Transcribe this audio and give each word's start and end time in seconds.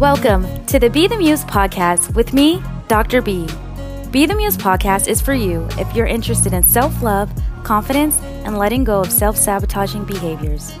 Welcome 0.00 0.64
to 0.64 0.78
the 0.78 0.88
Be 0.88 1.06
the 1.08 1.18
Muse 1.18 1.44
podcast 1.44 2.14
with 2.14 2.32
me, 2.32 2.62
Dr. 2.88 3.20
B. 3.20 3.46
Be 4.10 4.24
the 4.24 4.34
Muse 4.34 4.56
podcast 4.56 5.08
is 5.08 5.20
for 5.20 5.34
you 5.34 5.68
if 5.72 5.94
you're 5.94 6.06
interested 6.06 6.54
in 6.54 6.62
self 6.62 7.02
love, 7.02 7.30
confidence, 7.64 8.18
and 8.46 8.56
letting 8.56 8.82
go 8.82 9.00
of 9.00 9.12
self 9.12 9.36
sabotaging 9.36 10.06
behaviors. 10.06 10.72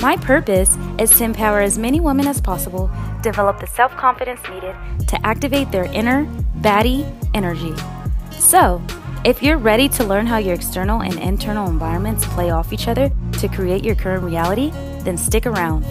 My 0.00 0.16
purpose 0.16 0.76
is 0.98 1.16
to 1.18 1.22
empower 1.22 1.60
as 1.60 1.78
many 1.78 2.00
women 2.00 2.26
as 2.26 2.40
possible 2.40 2.90
develop 3.22 3.60
the 3.60 3.68
self 3.68 3.96
confidence 3.96 4.40
needed 4.50 4.74
to 5.06 5.24
activate 5.24 5.70
their 5.70 5.84
inner 5.84 6.26
baddie 6.58 7.06
energy. 7.32 7.76
So, 8.32 8.82
if 9.24 9.40
you're 9.40 9.56
ready 9.56 9.88
to 9.90 10.02
learn 10.02 10.26
how 10.26 10.38
your 10.38 10.54
external 10.54 11.02
and 11.02 11.16
internal 11.20 11.68
environments 11.68 12.26
play 12.26 12.50
off 12.50 12.72
each 12.72 12.88
other 12.88 13.12
to 13.34 13.46
create 13.46 13.84
your 13.84 13.94
current 13.94 14.24
reality, 14.24 14.70
then 15.04 15.16
stick 15.16 15.46
around. 15.46 15.84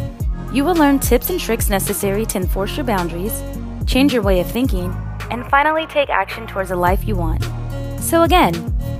You 0.53 0.63
will 0.63 0.75
learn 0.75 0.99
tips 0.99 1.31
and 1.31 1.39
tricks 1.39 1.67
necessary 1.67 2.27
to 2.27 2.37
enforce 2.37 2.77
your 2.77 2.85
boundaries, 2.85 3.41
change 3.87 4.13
your 4.13 4.21
way 4.21 4.39
of 4.39 4.45
thinking, 4.45 4.95
and 5.31 5.43
finally 5.47 5.87
take 5.87 6.11
action 6.11 6.45
towards 6.45 6.69
a 6.69 6.75
life 6.75 7.05
you 7.05 7.15
want. 7.15 7.43
So, 7.99 8.21
again, 8.21 8.53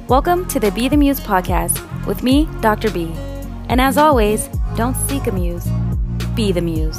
welcome 0.08 0.48
to 0.48 0.60
the 0.60 0.72
Be 0.72 0.88
the 0.88 0.98
Muse 0.98 1.20
podcast 1.20 1.78
with 2.08 2.24
me, 2.24 2.50
Dr. 2.62 2.90
B. 2.90 3.14
And 3.70 3.80
as 3.80 4.00
always, 4.00 4.48
don't 4.76 4.96
seek 4.96 5.28
a 5.28 5.32
muse, 5.32 5.68
be 6.34 6.52
the 6.52 6.62
muse. 6.62 6.98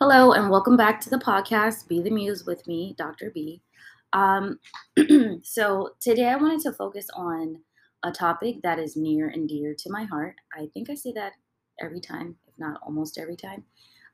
Hello, 0.00 0.32
and 0.32 0.50
welcome 0.50 0.76
back 0.76 1.00
to 1.02 1.08
the 1.08 1.18
podcast, 1.18 1.86
Be 1.86 2.02
the 2.02 2.10
Muse 2.10 2.44
with 2.44 2.66
me, 2.66 2.96
Dr. 2.98 3.30
B. 3.30 3.62
Um, 4.12 4.58
so 5.42 5.90
today 6.00 6.28
I 6.28 6.36
wanted 6.36 6.60
to 6.62 6.72
focus 6.72 7.08
on 7.14 7.60
a 8.02 8.10
topic 8.10 8.56
that 8.62 8.78
is 8.78 8.96
near 8.96 9.28
and 9.28 9.48
dear 9.48 9.74
to 9.78 9.90
my 9.90 10.04
heart. 10.04 10.36
I 10.56 10.68
think 10.72 10.90
I 10.90 10.94
say 10.94 11.12
that 11.12 11.32
every 11.80 12.00
time, 12.00 12.36
if 12.46 12.58
not 12.58 12.80
almost 12.82 13.18
every 13.18 13.36
time. 13.36 13.64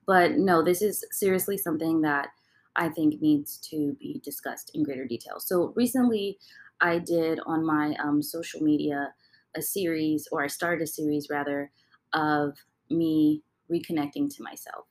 But 0.07 0.33
no, 0.33 0.63
this 0.63 0.83
is 0.83 1.05
seriously 1.11 1.57
something 1.57 2.01
that 2.03 2.29
I 2.77 2.89
think 2.89 3.21
needs 3.21 3.59
to 3.71 3.97
be 3.99 4.21
discussed 4.25 4.71
in 4.75 4.83
greater 4.83 5.07
detail. 5.07 5.41
So 5.41 5.73
recently, 5.75 6.39
I 6.81 6.99
did 6.99 7.41
on 7.47 7.65
my 7.65 7.95
um, 8.03 8.23
social 8.23 8.61
media 8.61 9.15
a 9.57 9.63
series, 9.63 10.29
or 10.31 10.45
I 10.45 10.49
started 10.49 10.83
a 10.83 10.87
series 10.87 11.29
rather, 11.31 11.71
of 12.13 12.57
me 12.91 13.43
reconnecting 13.71 14.35
to 14.37 14.43
myself. 14.43 14.87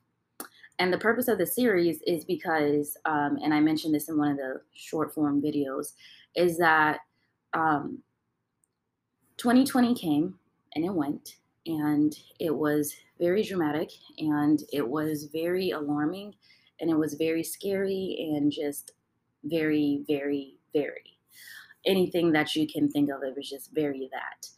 And 0.78 0.92
the 0.92 0.98
purpose 0.98 1.28
of 1.28 1.38
the 1.38 1.46
series 1.46 2.00
is 2.06 2.24
because, 2.24 2.96
um, 3.06 3.38
and 3.42 3.54
I 3.54 3.60
mentioned 3.60 3.94
this 3.94 4.08
in 4.08 4.18
one 4.18 4.30
of 4.30 4.36
the 4.36 4.60
short 4.74 5.14
form 5.14 5.40
videos, 5.40 5.92
is 6.34 6.58
that 6.58 6.98
um, 7.54 8.02
2020 9.38 9.94
came 9.94 10.34
and 10.74 10.84
it 10.84 10.92
went, 10.92 11.36
and 11.64 12.14
it 12.38 12.54
was 12.54 12.94
very 13.18 13.42
dramatic 13.42 13.90
and 14.18 14.62
it 14.72 14.86
was 14.86 15.28
very 15.32 15.70
alarming 15.70 16.34
and 16.80 16.90
it 16.90 16.96
was 16.96 17.14
very 17.14 17.42
scary 17.42 18.34
and 18.34 18.52
just 18.52 18.92
very, 19.44 20.04
very, 20.06 20.58
very 20.74 21.16
anything 21.86 22.32
that 22.32 22.54
you 22.54 22.66
can 22.66 22.90
think 22.90 23.10
of. 23.10 23.22
It 23.22 23.34
was 23.36 23.48
just 23.48 23.72
very 23.72 24.10
that. 24.12 24.48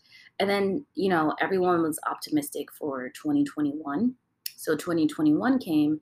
And 0.40 0.48
then, 0.48 0.84
you 0.94 1.08
know, 1.08 1.34
everyone 1.40 1.82
was 1.82 1.98
optimistic 2.08 2.72
for 2.72 3.10
2021 3.10 4.14
so 4.58 4.76
2021 4.76 5.58
came, 5.60 6.00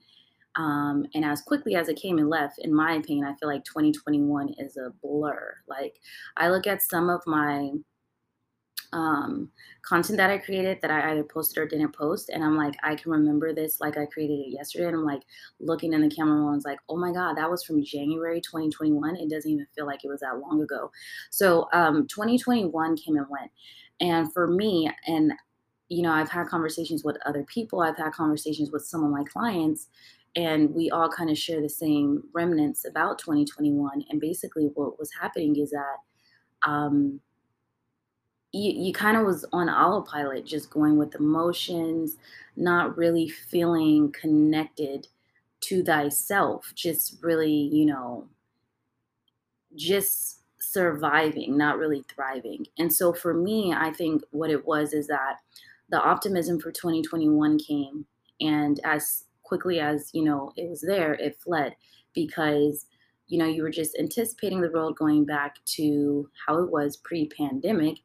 um, 0.56 1.04
and 1.14 1.24
as 1.24 1.42
quickly 1.42 1.74
as 1.74 1.88
it 1.88 2.00
came 2.00 2.18
and 2.18 2.30
left, 2.30 2.58
in 2.58 2.74
my 2.74 2.94
opinion, 2.94 3.26
I 3.26 3.34
feel 3.36 3.48
like 3.48 3.64
2021 3.64 4.54
is 4.58 4.78
a 4.78 4.90
blur. 5.02 5.56
Like 5.68 6.00
I 6.36 6.48
look 6.48 6.66
at 6.66 6.82
some 6.82 7.10
of 7.10 7.20
my 7.26 7.72
um, 8.92 9.50
content 9.82 10.16
that 10.16 10.30
I 10.30 10.38
created 10.38 10.78
that 10.81 10.91
I 10.91 11.10
either 11.10 11.25
posted 11.25 11.58
or 11.58 11.66
didn't 11.66 11.94
post, 11.94 12.31
and 12.31 12.42
I'm 12.42 12.56
like, 12.56 12.75
I 12.82 12.94
can 12.94 13.12
remember 13.12 13.53
this 13.53 13.81
like 13.81 13.98
I 13.98 14.06
created 14.06 14.38
it 14.41 14.53
yesterday, 14.53 14.86
and 14.86 14.97
I'm 14.97 15.04
like 15.04 15.22
looking 15.60 15.92
in 15.92 16.00
the 16.00 16.08
camera 16.08 16.38
and 16.38 16.48
I 16.48 16.54
was 16.54 16.64
like, 16.64 16.78
oh 16.88 16.97
my 16.97 17.12
god, 17.12 17.36
that 17.36 17.50
was 17.50 17.62
from 17.62 17.84
January 17.84 18.41
2021. 18.41 19.16
It 19.16 19.28
doesn't 19.28 19.50
even 19.50 19.66
feel 19.75 19.86
like 19.86 20.04
it 20.04 20.08
was 20.08 20.20
that 20.20 20.38
long 20.38 20.62
ago. 20.62 20.91
So 21.31 21.69
um, 21.75 22.06
2021 22.08 22.97
came 22.97 23.16
and 23.16 23.26
went, 23.28 23.50
and 24.00 24.32
for 24.32 24.47
me, 24.47 24.91
and 25.06 25.32
you 25.88 26.02
know, 26.02 26.12
I've 26.12 26.30
had 26.30 26.48
conversations 26.48 27.04
with 27.04 27.16
other 27.26 27.44
people, 27.44 27.80
I've 27.80 27.97
had 27.97 28.12
conversations 28.12 28.70
with 28.70 28.84
some 28.84 29.04
of 29.04 29.10
my 29.10 29.24
clients, 29.24 29.88
and 30.34 30.74
we 30.74 30.91
all 30.91 31.08
kind 31.08 31.30
of 31.30 31.38
share 31.38 31.60
the 31.60 31.69
same 31.69 32.22
remnants 32.34 32.84
about 32.84 33.19
2021. 33.19 34.04
And 34.10 34.20
basically, 34.20 34.70
what 34.75 34.98
was 34.98 35.10
happening 35.19 35.56
is 35.56 35.70
that 35.70 35.96
um, 36.70 37.20
you, 38.52 38.72
you 38.72 38.92
kind 38.92 39.16
of 39.16 39.25
was 39.25 39.44
on 39.52 39.69
autopilot, 39.69 40.44
just 40.44 40.70
going 40.70 40.98
with 40.98 41.14
emotions, 41.14 42.16
not 42.56 42.96
really 42.96 43.28
feeling 43.28 44.12
connected 44.12 45.06
to 45.60 45.82
thyself, 45.82 46.70
just 46.75 47.19
really, 47.22 47.52
you 47.52 47.86
know, 47.86 48.28
just 49.75 50.41
surviving, 50.58 51.56
not 51.56 51.78
really 51.78 52.04
thriving. 52.14 52.66
And 52.78 52.92
so 52.92 53.12
for 53.12 53.34
me, 53.34 53.72
I 53.72 53.91
think 53.92 54.22
what 54.30 54.50
it 54.50 54.66
was 54.66 54.92
is 54.92 55.06
that 55.06 55.36
the 55.91 56.00
optimism 56.00 56.58
for 56.58 56.72
2021 56.72 57.58
came. 57.58 58.06
And 58.41 58.80
as 58.84 59.24
quickly 59.47 59.80
as 59.80 60.10
you 60.12 60.24
know 60.24 60.52
it 60.56 60.69
was 60.69 60.80
there 60.80 61.14
it 61.14 61.38
fled 61.42 61.74
because 62.14 62.86
you 63.28 63.38
know 63.38 63.47
you 63.47 63.62
were 63.62 63.70
just 63.70 63.96
anticipating 63.98 64.60
the 64.60 64.70
world 64.70 64.96
going 64.96 65.25
back 65.25 65.56
to 65.64 66.28
how 66.46 66.58
it 66.58 66.70
was 66.70 66.96
pre-pandemic 66.98 67.98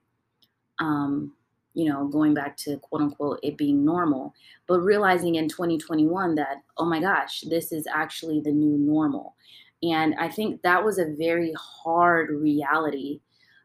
um 0.79 1.33
you 1.73 1.89
know 1.89 2.07
going 2.07 2.33
back 2.33 2.55
to 2.55 2.77
quote 2.77 3.01
unquote 3.01 3.39
it 3.41 3.57
being 3.57 3.83
normal 3.83 4.33
but 4.67 4.79
realizing 4.81 5.35
in 5.35 5.49
2021 5.49 6.35
that 6.35 6.61
oh 6.77 6.85
my 6.85 6.99
gosh 6.99 7.41
this 7.49 7.71
is 7.71 7.87
actually 7.91 8.39
the 8.39 8.51
new 8.51 8.77
normal. 8.77 9.35
And 9.83 10.13
i 10.19 10.29
think 10.29 10.61
that 10.61 10.83
was 10.85 10.99
a 10.99 11.15
very 11.17 11.53
hard 11.57 12.29
reality 12.29 13.19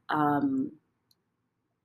um 0.09 0.73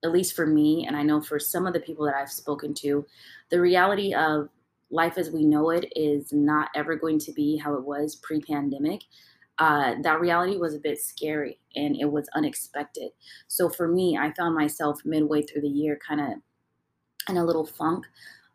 at 0.04 0.12
least 0.12 0.36
for 0.36 0.46
me, 0.46 0.86
and 0.88 0.96
I 0.96 1.04
know 1.04 1.22
for 1.22 1.40
some 1.40 1.68
of 1.68 1.74
the 1.74 1.80
people 1.80 2.06
that 2.06 2.16
I've 2.16 2.32
spoken 2.32 2.74
to, 2.76 3.06
the 3.50 3.62
reality 3.62 4.14
of 4.14 4.50
life 4.92 5.18
as 5.18 5.32
we 5.32 5.46
know 5.46 5.70
it 5.70 5.92
is 5.96 6.34
not 6.34 6.70
ever 6.76 6.96
going 6.96 7.20
to 7.20 7.32
be 7.32 7.58
how 7.58 7.76
it 7.76 7.84
was 7.84 8.16
pre 8.16 8.42
pandemic. 8.42 9.04
Uh, 9.58 9.96
that 10.02 10.20
reality 10.20 10.58
was 10.58 10.74
a 10.74 10.80
bit 10.80 11.00
scary 11.00 11.60
and 11.76 11.96
it 11.98 12.12
was 12.12 12.28
unexpected. 12.36 13.12
So 13.48 13.70
for 13.70 13.88
me, 13.88 14.18
I 14.18 14.34
found 14.34 14.56
myself 14.56 15.02
midway 15.06 15.44
through 15.44 15.62
the 15.62 15.68
year 15.68 16.00
kind 16.06 16.20
of 16.20 16.28
in 17.30 17.38
a 17.38 17.46
little 17.46 17.66
funk. 17.66 18.06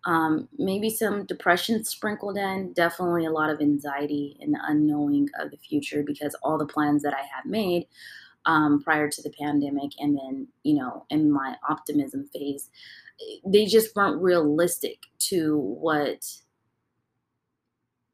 Um, 0.04 0.48
maybe 0.56 0.88
some 0.90 1.24
depression 1.26 1.84
sprinkled 1.84 2.36
in, 2.36 2.72
definitely 2.72 3.26
a 3.26 3.30
lot 3.30 3.50
of 3.50 3.60
anxiety 3.60 4.36
and 4.40 4.56
unknowing 4.62 5.28
of 5.40 5.50
the 5.50 5.56
future 5.56 6.02
because 6.04 6.34
all 6.42 6.58
the 6.58 6.66
plans 6.66 7.02
that 7.02 7.14
I 7.14 7.22
had 7.22 7.44
made 7.44 7.86
um, 8.46 8.82
prior 8.82 9.08
to 9.08 9.22
the 9.22 9.32
pandemic 9.38 9.90
and 9.98 10.16
then 10.16 10.48
you 10.62 10.74
know 10.74 11.04
in 11.10 11.30
my 11.30 11.56
optimism 11.68 12.28
phase 12.32 12.70
they 13.46 13.66
just 13.66 13.94
weren't 13.96 14.20
realistic 14.20 14.98
to 15.18 15.58
what 15.58 16.24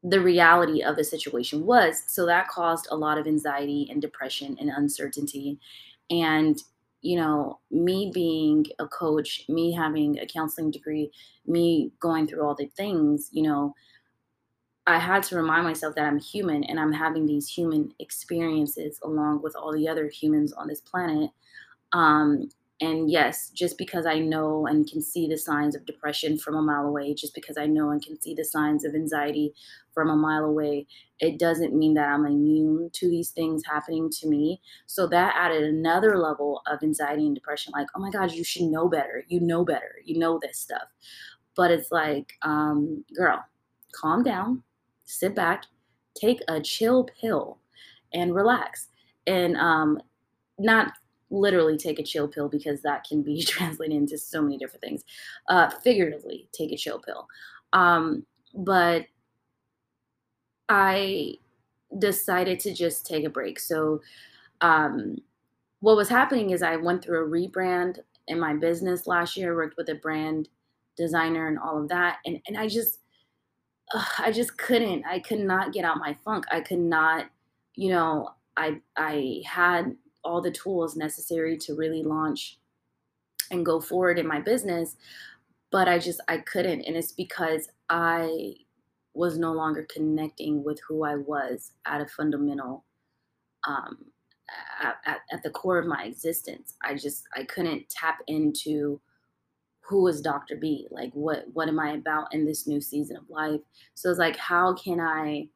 the 0.03 0.19
reality 0.19 0.81
of 0.81 0.95
the 0.97 1.03
situation 1.03 1.65
was. 1.65 2.03
So 2.07 2.25
that 2.25 2.49
caused 2.49 2.87
a 2.91 2.95
lot 2.95 3.17
of 3.17 3.27
anxiety 3.27 3.87
and 3.89 4.01
depression 4.01 4.57
and 4.59 4.69
uncertainty. 4.69 5.59
And 6.09 6.61
you 7.01 7.17
know 7.17 7.59
me 7.69 8.11
being 8.13 8.65
a 8.79 8.87
coach 8.87 9.43
me 9.49 9.73
having 9.73 10.17
a 10.19 10.25
counseling 10.25 10.71
degree 10.71 11.11
me 11.45 11.91
going 11.99 12.25
through 12.25 12.41
all 12.41 12.55
the 12.55 12.67
things 12.77 13.27
you 13.33 13.43
know 13.43 13.75
I 14.85 14.99
had 14.99 15.23
to 15.23 15.37
remind 15.37 15.63
myself 15.63 15.95
that 15.95 16.05
I'm 16.05 16.19
human 16.19 16.63
and 16.65 16.79
I'm 16.79 16.91
having 16.91 17.25
these 17.25 17.47
human 17.47 17.93
experiences 17.99 18.99
along 19.03 19.41
with 19.41 19.55
all 19.55 19.71
the 19.73 19.87
other 19.87 20.07
humans 20.09 20.51
on 20.51 20.67
this 20.67 20.81
planet. 20.81 21.29
Um, 21.93 22.49
and 22.81 23.09
yes, 23.09 23.49
just 23.51 23.77
because 23.77 24.05
I 24.05 24.19
know 24.19 24.67
and 24.67 24.89
can 24.89 25.01
see 25.01 25.25
the 25.27 25.37
signs 25.37 25.73
of 25.73 25.85
depression 25.85 26.37
from 26.37 26.55
a 26.55 26.61
mile 26.61 26.85
away, 26.85 27.13
just 27.13 27.33
because 27.33 27.57
I 27.57 27.65
know 27.65 27.91
and 27.91 28.03
can 28.05 28.19
see 28.19 28.33
the 28.33 28.43
signs 28.43 28.83
of 28.83 28.93
anxiety 28.93 29.53
from 29.93 30.09
a 30.09 30.17
mile 30.17 30.43
away, 30.43 30.87
it 31.19 31.39
doesn't 31.39 31.73
mean 31.73 31.93
that 31.93 32.09
I'm 32.09 32.25
immune 32.25 32.89
to 32.91 33.09
these 33.09 33.29
things 33.29 33.63
happening 33.65 34.09
to 34.09 34.27
me. 34.27 34.59
So 34.85 35.07
that 35.07 35.35
added 35.37 35.63
another 35.63 36.17
level 36.17 36.61
of 36.67 36.83
anxiety 36.83 37.25
and 37.25 37.35
depression 37.35 37.71
like, 37.73 37.87
oh 37.95 38.01
my 38.01 38.09
God, 38.09 38.33
you 38.33 38.43
should 38.43 38.63
know 38.63 38.89
better. 38.89 39.23
You 39.29 39.39
know 39.39 39.63
better. 39.63 40.01
You 40.03 40.19
know 40.19 40.39
this 40.41 40.59
stuff. 40.59 40.89
But 41.55 41.71
it's 41.71 41.91
like, 41.91 42.33
um, 42.41 43.05
girl, 43.15 43.45
calm 43.93 44.23
down 44.23 44.63
sit 45.05 45.35
back, 45.35 45.65
take 46.15 46.41
a 46.47 46.59
chill 46.61 47.05
pill, 47.19 47.59
and 48.13 48.35
relax. 48.35 48.89
And 49.25 49.55
um, 49.57 50.01
not 50.59 50.93
literally 51.29 51.77
take 51.77 51.99
a 51.99 52.03
chill 52.03 52.27
pill 52.27 52.47
because 52.47 52.81
that 52.81 53.03
can 53.03 53.21
be 53.21 53.43
translated 53.43 53.95
into 53.95 54.17
so 54.17 54.41
many 54.41 54.57
different 54.57 54.81
things. 54.81 55.03
Uh, 55.49 55.69
figuratively, 55.69 56.47
take 56.53 56.71
a 56.71 56.77
chill 56.77 56.99
pill. 56.99 57.27
Um, 57.73 58.25
but 58.53 59.05
I 60.69 61.35
decided 61.99 62.59
to 62.61 62.73
just 62.73 63.05
take 63.05 63.25
a 63.25 63.29
break. 63.29 63.59
So, 63.59 64.01
um, 64.61 65.17
what 65.81 65.97
was 65.97 66.07
happening 66.07 66.51
is 66.51 66.63
I 66.63 66.77
went 66.77 67.03
through 67.03 67.25
a 67.25 67.29
rebrand 67.29 67.99
in 68.27 68.39
my 68.39 68.53
business 68.53 69.05
last 69.05 69.35
year. 69.35 69.55
Worked 69.55 69.75
with 69.75 69.89
a 69.89 69.95
brand 69.95 70.47
designer 70.95 71.47
and 71.47 71.59
all 71.59 71.81
of 71.81 71.89
that. 71.89 72.19
And, 72.25 72.39
and 72.47 72.57
I 72.57 72.67
just, 72.67 72.99
uh, 73.93 74.05
I 74.19 74.31
just 74.31 74.57
couldn't, 74.57 75.05
I 75.05 75.19
could 75.19 75.39
not 75.39 75.73
get 75.73 75.85
out 75.85 75.97
my 75.97 76.15
funk. 76.25 76.45
I 76.51 76.61
could 76.61 76.79
not, 76.79 77.29
you 77.75 77.89
know, 77.89 78.29
I, 78.55 78.81
I 78.95 79.41
had 79.45 79.95
all 80.23 80.41
the 80.41 80.51
tools 80.51 80.95
necessary 80.95 81.57
to 81.57 81.75
really 81.75 82.03
launch 82.03 82.59
and 83.51 83.65
go 83.65 83.79
forward 83.79 84.19
in 84.19 84.27
my 84.27 84.39
business 84.39 84.95
but 85.71 85.87
i 85.87 85.99
just 85.99 86.21
i 86.27 86.37
couldn't 86.37 86.81
and 86.83 86.95
it's 86.95 87.11
because 87.11 87.69
i 87.89 88.53
was 89.13 89.37
no 89.37 89.51
longer 89.51 89.85
connecting 89.93 90.63
with 90.63 90.79
who 90.87 91.03
i 91.03 91.15
was 91.15 91.71
at 91.85 92.01
a 92.01 92.05
fundamental 92.05 92.85
um 93.67 93.97
at, 94.81 94.95
at, 95.05 95.19
at 95.31 95.43
the 95.43 95.49
core 95.49 95.77
of 95.77 95.87
my 95.87 96.03
existence 96.03 96.75
i 96.83 96.93
just 96.93 97.23
i 97.35 97.43
couldn't 97.43 97.87
tap 97.89 98.19
into 98.27 98.99
who 99.87 100.07
is 100.07 100.21
dr 100.21 100.55
b? 100.57 100.87
Like 100.91 101.11
what 101.13 101.45
what 101.53 101.67
am 101.67 101.79
i 101.79 101.91
about 101.93 102.33
in 102.33 102.45
this 102.45 102.67
new 102.67 102.81
season 102.81 103.17
of 103.17 103.29
life? 103.29 103.61
So 103.95 104.09
it's 104.09 104.19
like 104.19 104.37
how 104.37 104.73
can 104.73 104.99
i 104.99 105.47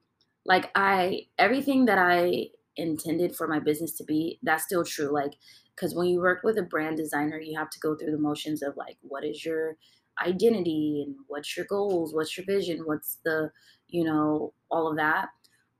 like 0.46 0.70
i 0.76 1.22
everything 1.38 1.86
that 1.86 1.98
i 1.98 2.48
intended 2.78 3.36
for 3.36 3.48
my 3.48 3.60
business 3.60 3.94
to 3.98 4.04
be 4.04 4.40
that's 4.44 4.64
still 4.66 4.84
true. 4.86 5.12
Like 5.12 5.34
because 5.76 5.96
when 5.96 6.08
you 6.08 6.22
work 6.22 6.42
with 6.44 6.58
a 6.58 6.64
brand 6.64 6.98
designer 6.98 7.40
you 7.40 7.58
have 7.58 7.70
to 7.72 7.80
go 7.80 7.96
through 7.96 8.12
the 8.12 8.18
motions 8.18 8.62
of 8.62 8.78
like 8.78 8.98
what 9.02 9.24
is 9.24 9.46
your 9.46 9.78
identity 10.26 11.04
and 11.06 11.16
what's 11.28 11.56
your 11.56 11.66
goals? 11.68 12.14
What's 12.14 12.38
your 12.38 12.46
vision? 12.46 12.82
What's 12.86 13.20
the 13.24 13.52
you 13.88 14.04
know 14.04 14.54
all 14.70 14.90
of 14.90 14.98
that 14.98 15.30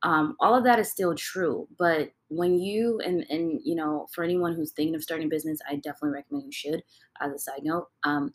um, 0.08 0.38
all 0.40 0.56
of 0.56 0.64
that 0.64 0.80
is 0.80 0.90
still 0.90 1.14
true 1.14 1.68
but 1.78 2.12
when 2.30 2.58
you 2.58 3.00
and 3.06 3.26
and 3.30 3.60
you 3.64 3.76
know 3.76 4.08
for 4.14 4.24
anyone 4.24 4.54
who's 4.54 4.72
thinking 4.72 4.96
of 4.96 5.04
starting 5.04 5.28
a 5.28 5.30
business 5.30 5.60
i 5.70 5.76
definitely 5.76 6.12
recommend 6.12 6.46
you 6.46 6.52
should 6.52 6.82
as 7.20 7.34
a 7.34 7.40
side 7.40 7.64
note 7.64 7.88
um, 8.04 8.34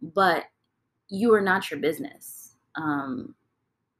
but 0.00 0.44
you 1.08 1.32
are 1.32 1.40
not 1.40 1.70
your 1.70 1.80
business 1.80 2.56
um, 2.76 3.34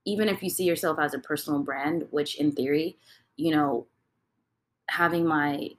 even 0.04 0.28
if 0.28 0.42
you 0.42 0.50
see 0.50 0.64
yourself 0.64 0.98
as 0.98 1.14
a 1.14 1.18
personal 1.18 1.60
brand 1.60 2.04
which 2.10 2.36
in 2.36 2.52
theory 2.52 2.98
you 3.36 3.50
know 3.50 3.86
having 4.90 5.26
my 5.26 5.70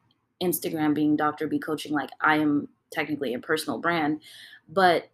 Instagram 0.41 0.93
being 0.93 1.15
Dr. 1.15 1.47
B 1.47 1.59
coaching, 1.59 1.93
like 1.93 2.09
I 2.21 2.37
am 2.37 2.67
technically 2.91 3.33
a 3.33 3.39
personal 3.39 3.79
brand, 3.79 4.21
but 4.69 5.09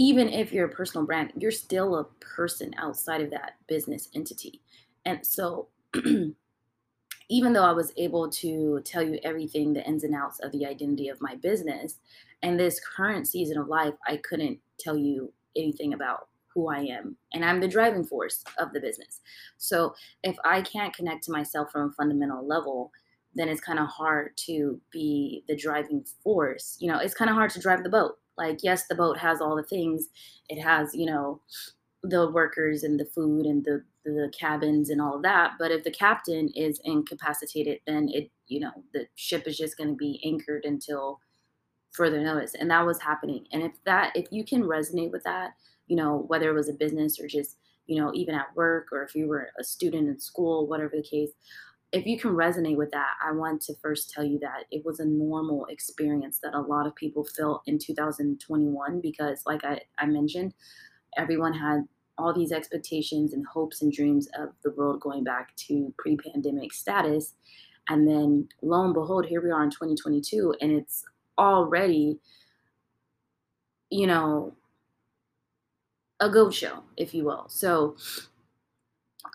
even 0.00 0.30
if 0.30 0.50
you're 0.50 0.64
a 0.64 0.70
personal 0.70 1.06
brand, 1.06 1.30
you're 1.36 1.50
still 1.50 1.96
a 1.96 2.04
person 2.24 2.72
outside 2.78 3.20
of 3.20 3.30
that 3.30 3.56
business 3.66 4.08
entity. 4.14 4.62
And 5.04 5.24
so, 5.24 5.68
even 7.28 7.52
though 7.52 7.66
I 7.66 7.72
was 7.72 7.92
able 7.98 8.30
to 8.30 8.80
tell 8.82 9.02
you 9.02 9.20
everything, 9.22 9.74
the 9.74 9.86
ins 9.86 10.02
and 10.02 10.14
outs 10.14 10.40
of 10.40 10.52
the 10.52 10.64
identity 10.64 11.08
of 11.10 11.20
my 11.20 11.34
business, 11.34 11.98
and 12.42 12.58
this 12.58 12.80
current 12.80 13.28
season 13.28 13.58
of 13.58 13.68
life, 13.68 13.92
I 14.08 14.16
couldn't 14.16 14.58
tell 14.78 14.96
you 14.96 15.34
anything 15.54 15.92
about 15.92 16.28
who 16.54 16.70
I 16.70 16.78
am. 16.78 17.14
And 17.34 17.44
I'm 17.44 17.60
the 17.60 17.68
driving 17.68 18.06
force 18.06 18.42
of 18.58 18.72
the 18.72 18.80
business. 18.80 19.20
So 19.58 19.94
if 20.22 20.34
I 20.46 20.62
can't 20.62 20.96
connect 20.96 21.24
to 21.24 21.30
myself 21.30 21.70
from 21.70 21.90
a 21.90 21.92
fundamental 21.92 22.46
level, 22.46 22.90
then 23.34 23.50
it's 23.50 23.60
kind 23.60 23.78
of 23.78 23.86
hard 23.88 24.34
to 24.46 24.80
be 24.90 25.44
the 25.46 25.56
driving 25.56 26.06
force. 26.24 26.78
You 26.80 26.90
know, 26.90 27.00
it's 27.00 27.14
kind 27.14 27.28
of 27.28 27.36
hard 27.36 27.50
to 27.50 27.60
drive 27.60 27.82
the 27.82 27.90
boat. 27.90 28.16
Like, 28.38 28.60
yes, 28.62 28.86
the 28.86 28.94
boat 28.94 29.18
has 29.18 29.40
all 29.40 29.56
the 29.56 29.62
things. 29.62 30.08
It 30.48 30.60
has, 30.60 30.94
you 30.94 31.06
know, 31.06 31.40
the 32.02 32.30
workers 32.30 32.82
and 32.82 32.98
the 32.98 33.04
food 33.04 33.46
and 33.46 33.64
the 33.64 33.84
the 34.04 34.32
cabins 34.38 34.88
and 34.88 35.00
all 35.00 35.16
of 35.16 35.22
that. 35.22 35.52
But 35.58 35.70
if 35.70 35.84
the 35.84 35.90
captain 35.90 36.48
is 36.56 36.80
incapacitated, 36.84 37.80
then 37.86 38.08
it, 38.08 38.30
you 38.46 38.60
know, 38.60 38.72
the 38.94 39.06
ship 39.14 39.46
is 39.46 39.58
just 39.58 39.76
going 39.76 39.90
to 39.90 39.96
be 39.96 40.22
anchored 40.24 40.64
until 40.64 41.20
further 41.92 42.20
notice. 42.22 42.54
And 42.54 42.70
that 42.70 42.86
was 42.86 43.00
happening. 43.00 43.46
And 43.52 43.62
if 43.62 43.72
that, 43.84 44.14
if 44.16 44.26
you 44.30 44.44
can 44.44 44.62
resonate 44.62 45.10
with 45.12 45.24
that, 45.24 45.52
you 45.86 45.96
know, 45.96 46.24
whether 46.28 46.50
it 46.50 46.54
was 46.54 46.68
a 46.68 46.74
business 46.74 47.20
or 47.20 47.26
just, 47.26 47.56
you 47.86 48.00
know, 48.00 48.12
even 48.14 48.34
at 48.34 48.54
work 48.56 48.88
or 48.92 49.02
if 49.02 49.14
you 49.14 49.26
were 49.28 49.50
a 49.58 49.64
student 49.64 50.08
in 50.08 50.20
school, 50.20 50.66
whatever 50.66 50.92
the 50.96 51.02
case, 51.02 51.30
if 51.92 52.06
you 52.06 52.18
can 52.18 52.30
resonate 52.30 52.76
with 52.76 52.90
that, 52.92 53.14
I 53.24 53.32
want 53.32 53.62
to 53.62 53.74
first 53.76 54.10
tell 54.10 54.24
you 54.24 54.38
that 54.40 54.64
it 54.70 54.84
was 54.84 55.00
a 55.00 55.04
normal 55.04 55.66
experience 55.66 56.38
that 56.42 56.54
a 56.54 56.60
lot 56.60 56.86
of 56.86 56.94
people 56.94 57.24
felt 57.24 57.62
in 57.66 57.78
2021 57.78 59.00
because, 59.00 59.42
like 59.44 59.64
I, 59.64 59.80
I 59.98 60.06
mentioned, 60.06 60.54
everyone 61.16 61.54
had 61.54 61.88
all 62.16 62.32
these 62.32 62.52
expectations 62.52 63.32
and 63.32 63.44
hopes 63.46 63.82
and 63.82 63.92
dreams 63.92 64.28
of 64.38 64.50
the 64.62 64.70
world 64.72 65.00
going 65.00 65.24
back 65.24 65.56
to 65.56 65.92
pre 65.98 66.16
pandemic 66.16 66.72
status. 66.72 67.34
And 67.88 68.06
then 68.06 68.48
lo 68.62 68.84
and 68.84 68.94
behold, 68.94 69.26
here 69.26 69.42
we 69.42 69.50
are 69.50 69.64
in 69.64 69.70
2022, 69.70 70.54
and 70.60 70.70
it's 70.70 71.04
already, 71.38 72.20
you 73.90 74.06
know, 74.06 74.54
a 76.20 76.28
goat 76.28 76.54
show, 76.54 76.84
if 76.96 77.14
you 77.14 77.24
will. 77.24 77.46
So 77.48 77.96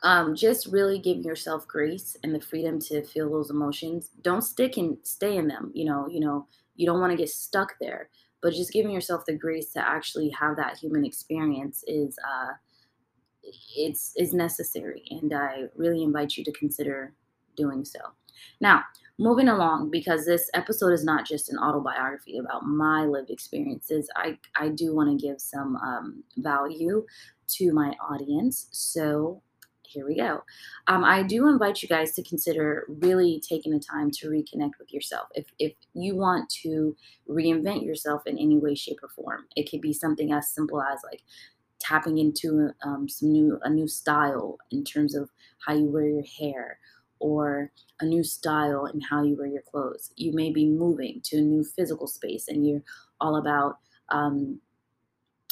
um, 0.04 0.36
just 0.36 0.68
really 0.68 1.00
give 1.00 1.20
yourself 1.20 1.68
grace 1.68 2.18
and 2.24 2.34
the 2.34 2.42
freedom 2.42 2.80
to 2.82 3.04
feel 3.04 3.30
those 3.30 3.50
emotions. 3.50 4.12
Don't 4.22 4.42
stick 4.42 4.78
and 4.78 4.98
stay 5.04 5.38
in 5.38 5.48
them. 5.48 5.72
You 5.74 5.86
know, 5.86 6.08
you 6.10 6.20
know, 6.20 6.48
you 6.76 6.86
don't 6.86 7.00
want 7.00 7.12
to 7.12 7.18
get 7.18 7.30
stuck 7.30 7.76
there. 7.80 8.10
But 8.42 8.54
just 8.54 8.74
giving 8.74 8.92
yourself 8.92 9.26
the 9.26 9.34
grace 9.34 9.72
to 9.74 9.88
actually 9.88 10.30
have 10.30 10.56
that 10.58 10.78
human 10.78 11.06
experience 11.06 11.84
is 11.88 12.18
uh, 12.24 12.54
it's 13.76 14.14
is 14.16 14.34
necessary, 14.34 15.04
and 15.10 15.34
I 15.34 15.64
really 15.76 16.04
invite 16.04 16.38
you 16.38 16.44
to 16.44 16.52
consider 16.52 17.14
doing 17.56 17.86
so. 17.86 18.00
Now, 18.62 18.84
moving 19.18 19.48
along 19.48 19.90
because 19.90 20.26
this 20.26 20.50
episode 20.54 20.92
is 20.92 21.04
not 21.04 21.26
just 21.26 21.50
an 21.50 21.58
autobiography 21.58 22.38
about 22.38 22.66
my 22.66 23.06
lived 23.06 23.30
experiences 23.30 24.10
i 24.18 24.38
i 24.58 24.68
do 24.68 24.94
want 24.94 25.10
to 25.10 25.26
give 25.26 25.40
some 25.40 25.78
um, 25.78 26.24
value 26.38 27.06
to 27.48 27.72
my 27.72 27.96
audience 28.10 28.68
so 28.72 29.42
here 29.88 30.06
we 30.06 30.16
go 30.16 30.44
um, 30.88 31.04
i 31.04 31.22
do 31.24 31.48
invite 31.48 31.82
you 31.82 31.88
guys 31.88 32.14
to 32.14 32.24
consider 32.24 32.86
really 32.88 33.42
taking 33.48 33.72
the 33.72 33.80
time 33.80 34.10
to 34.12 34.28
reconnect 34.28 34.72
with 34.80 34.92
yourself 34.94 35.28
if, 35.34 35.46
if 35.60 35.74
you 35.94 36.16
want 36.16 36.50
to 36.50 36.96
reinvent 37.30 37.86
yourself 37.86 38.22
in 38.26 38.38
any 38.38 38.58
way 38.58 38.76
shape 38.76 38.98
or 39.04 39.10
form 39.10 39.46
it 39.56 39.70
could 39.70 39.82
be 39.82 39.94
something 39.94 40.32
as 40.34 40.50
simple 40.50 40.82
as 40.82 41.00
like 41.10 41.22
tapping 41.80 42.18
into 42.18 42.70
um, 42.84 43.08
some 43.08 43.32
new 43.32 43.60
a 43.64 43.70
new 43.70 43.88
style 43.88 44.58
in 44.72 44.84
terms 44.84 45.16
of 45.16 45.30
how 45.66 45.74
you 45.74 45.86
wear 45.86 46.08
your 46.08 46.24
hair 46.40 46.80
or 47.20 47.72
a 48.02 48.06
new 48.06 48.24
style 48.24 48.86
in 48.86 49.02
how 49.02 49.24
you 49.24 49.36
wear 49.38 49.48
your 49.48 49.62
clothes. 49.62 50.12
You 50.16 50.34
may 50.34 50.52
be 50.52 50.68
moving 50.68 51.22
to 51.26 51.38
a 51.38 51.42
new 51.42 51.64
physical 51.64 52.08
space 52.08 52.48
and 52.48 52.68
you're 52.68 52.84
all 53.22 53.38
about 53.38 53.78
um, 54.10 54.60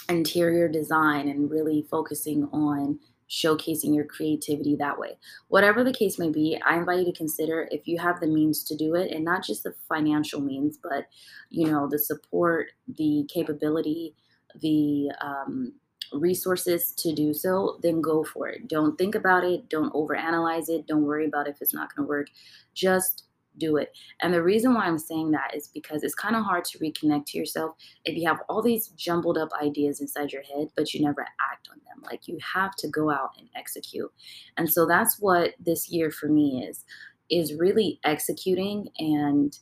interior 0.10 0.68
design 0.68 1.30
and 1.30 1.50
really 1.50 1.86
focusing 1.90 2.48
on 2.52 3.00
showcasing 3.30 3.96
your 3.96 4.06
creativity 4.06 4.76
that 4.76 4.98
way. 4.98 5.18
Whatever 5.48 5.84
the 5.84 5.94
case 5.94 6.20
may 6.20 6.30
be, 6.30 6.60
I 6.66 6.78
invite 6.78 7.00
you 7.00 7.06
to 7.06 7.18
consider 7.18 7.68
if 7.72 7.88
you 7.88 8.00
have 8.00 8.20
the 8.20 8.28
means 8.28 8.64
to 8.66 8.76
do 8.76 8.96
it 8.96 9.12
and 9.12 9.24
not 9.24 9.44
just 9.44 9.64
the 9.64 9.74
financial 9.88 10.42
means, 10.42 10.78
but 10.82 11.08
you 11.50 11.72
know, 11.72 11.88
the 11.88 12.00
support, 12.00 12.68
the 12.88 13.28
capability, 13.34 14.16
the 14.62 15.12
um, 15.22 15.74
resources 16.14 16.94
to 16.94 17.14
do 17.14 17.34
so, 17.34 17.80
then 17.82 18.02
go 18.02 18.24
for 18.24 18.48
it. 18.48 18.68
Don't 18.68 18.98
think 18.98 19.16
about 19.16 19.44
it. 19.44 19.70
Don't 19.70 19.94
overanalyze 19.94 20.70
it. 20.70 20.88
Don't 20.88 21.04
worry 21.04 21.26
about 21.26 21.48
if 21.48 21.62
it's 21.62 21.74
not 21.74 21.94
going 21.96 22.06
to 22.06 22.10
work. 22.10 22.28
Just 22.74 23.24
do 23.58 23.78
it. 23.78 23.96
And 24.22 24.34
the 24.34 24.44
reason 24.44 24.74
why 24.74 24.86
I'm 24.86 24.98
saying 24.98 25.32
that 25.32 25.56
is 25.56 25.68
because 25.68 26.04
it's 26.04 26.16
kind 26.16 26.36
of 26.36 26.44
hard 26.44 26.66
to 26.66 26.80
reconnect 26.80 27.26
to 27.28 27.38
yourself 27.38 27.76
if 28.06 28.16
you 28.18 28.28
have 28.28 28.40
all 28.50 28.62
these 28.62 28.88
jumbled 28.90 29.38
up 29.38 29.50
ideas 29.62 30.02
inside 30.02 30.32
your 30.32 30.44
head, 30.44 30.70
but 30.76 30.94
you 30.94 31.04
never 31.04 31.22
act 31.22 31.70
on 31.72 31.78
them. 31.86 32.04
Like 32.04 32.28
you 32.28 32.38
have 32.54 32.76
to 32.78 32.88
go 32.88 33.10
out 33.10 33.32
and 33.38 33.48
execute. 33.56 34.12
And 34.58 34.72
so 34.72 34.86
that's 34.86 35.20
what 35.20 35.54
this 35.60 35.90
year 35.90 36.12
for 36.12 36.28
me 36.28 36.66
is, 36.68 36.86
is 37.30 37.54
really 37.54 38.00
executing 38.04 38.88
and 39.00 39.58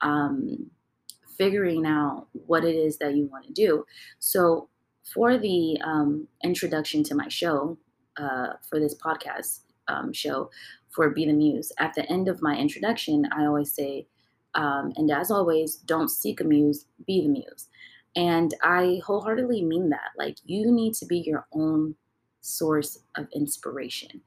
um, 0.00 0.70
figuring 1.38 1.86
out 1.86 2.26
what 2.32 2.64
it 2.64 2.74
is 2.74 2.98
that 2.98 3.16
you 3.16 3.26
want 3.26 3.46
to 3.46 3.52
do. 3.52 3.84
So 4.18 4.68
for 5.12 5.38
the 5.38 5.78
um, 5.84 6.26
introduction 6.42 7.02
to 7.04 7.14
my 7.14 7.28
show, 7.28 7.78
uh, 8.16 8.54
for 8.68 8.78
this 8.78 8.94
podcast 8.94 9.60
um, 9.88 10.12
show 10.12 10.50
for 10.94 11.10
Be 11.10 11.26
the 11.26 11.32
Muse, 11.32 11.72
at 11.78 11.92
the 11.94 12.10
end 12.10 12.28
of 12.28 12.40
my 12.40 12.56
introduction, 12.56 13.26
I 13.36 13.46
always 13.46 13.74
say, 13.74 14.06
um, 14.54 14.92
and 14.96 15.10
as 15.10 15.30
always, 15.30 15.76
don't 15.76 16.08
seek 16.08 16.40
a 16.40 16.44
muse, 16.44 16.86
be 17.06 17.22
the 17.22 17.28
muse. 17.28 17.68
And 18.16 18.54
I 18.62 19.00
wholeheartedly 19.04 19.62
mean 19.64 19.90
that. 19.90 20.10
Like, 20.16 20.36
you 20.44 20.70
need 20.70 20.94
to 20.94 21.06
be 21.06 21.18
your 21.18 21.46
own 21.52 21.96
source 22.40 23.00
of 23.16 23.26
inspiration, 23.34 24.20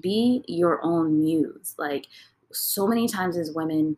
be 0.00 0.44
your 0.46 0.80
own 0.84 1.18
muse. 1.18 1.74
Like, 1.76 2.06
so 2.52 2.86
many 2.86 3.08
times 3.08 3.36
as 3.36 3.52
women, 3.52 3.96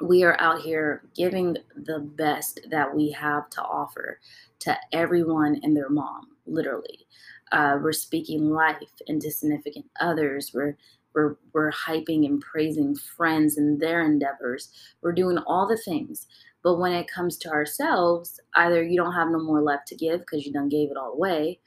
we 0.00 0.22
are 0.22 0.40
out 0.40 0.62
here 0.62 1.02
giving 1.14 1.56
the 1.76 1.98
best 1.98 2.60
that 2.70 2.94
we 2.94 3.10
have 3.10 3.50
to 3.50 3.62
offer 3.62 4.20
to 4.60 4.76
everyone 4.92 5.60
and 5.62 5.76
their 5.76 5.90
mom, 5.90 6.28
literally. 6.46 7.06
Uh, 7.52 7.78
we're 7.82 7.92
speaking 7.92 8.50
life 8.50 8.76
into 9.06 9.30
significant 9.30 9.86
others. 10.00 10.52
We're 10.54 10.76
we're, 11.14 11.36
we're 11.52 11.72
hyping 11.72 12.26
and 12.26 12.40
praising 12.40 12.94
friends 12.94 13.56
and 13.56 13.80
their 13.80 14.04
endeavors. 14.04 14.70
We're 15.02 15.12
doing 15.12 15.38
all 15.38 15.66
the 15.66 15.76
things. 15.76 16.26
But 16.62 16.78
when 16.78 16.92
it 16.92 17.10
comes 17.10 17.36
to 17.38 17.50
ourselves, 17.50 18.40
either 18.56 18.82
you 18.82 18.96
don't 18.96 19.14
have 19.14 19.28
no 19.28 19.38
more 19.38 19.62
left 19.62 19.86
to 19.88 19.96
give 19.96 20.20
because 20.20 20.44
you 20.44 20.52
done 20.52 20.68
gave 20.68 20.90
it 20.90 20.96
all 20.96 21.12
away, 21.12 21.60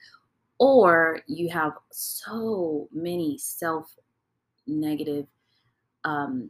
or 0.60 1.22
you 1.28 1.50
have 1.50 1.74
so 1.92 2.88
many 2.92 3.38
self 3.38 3.96
negative 4.68 5.26
um, 6.04 6.50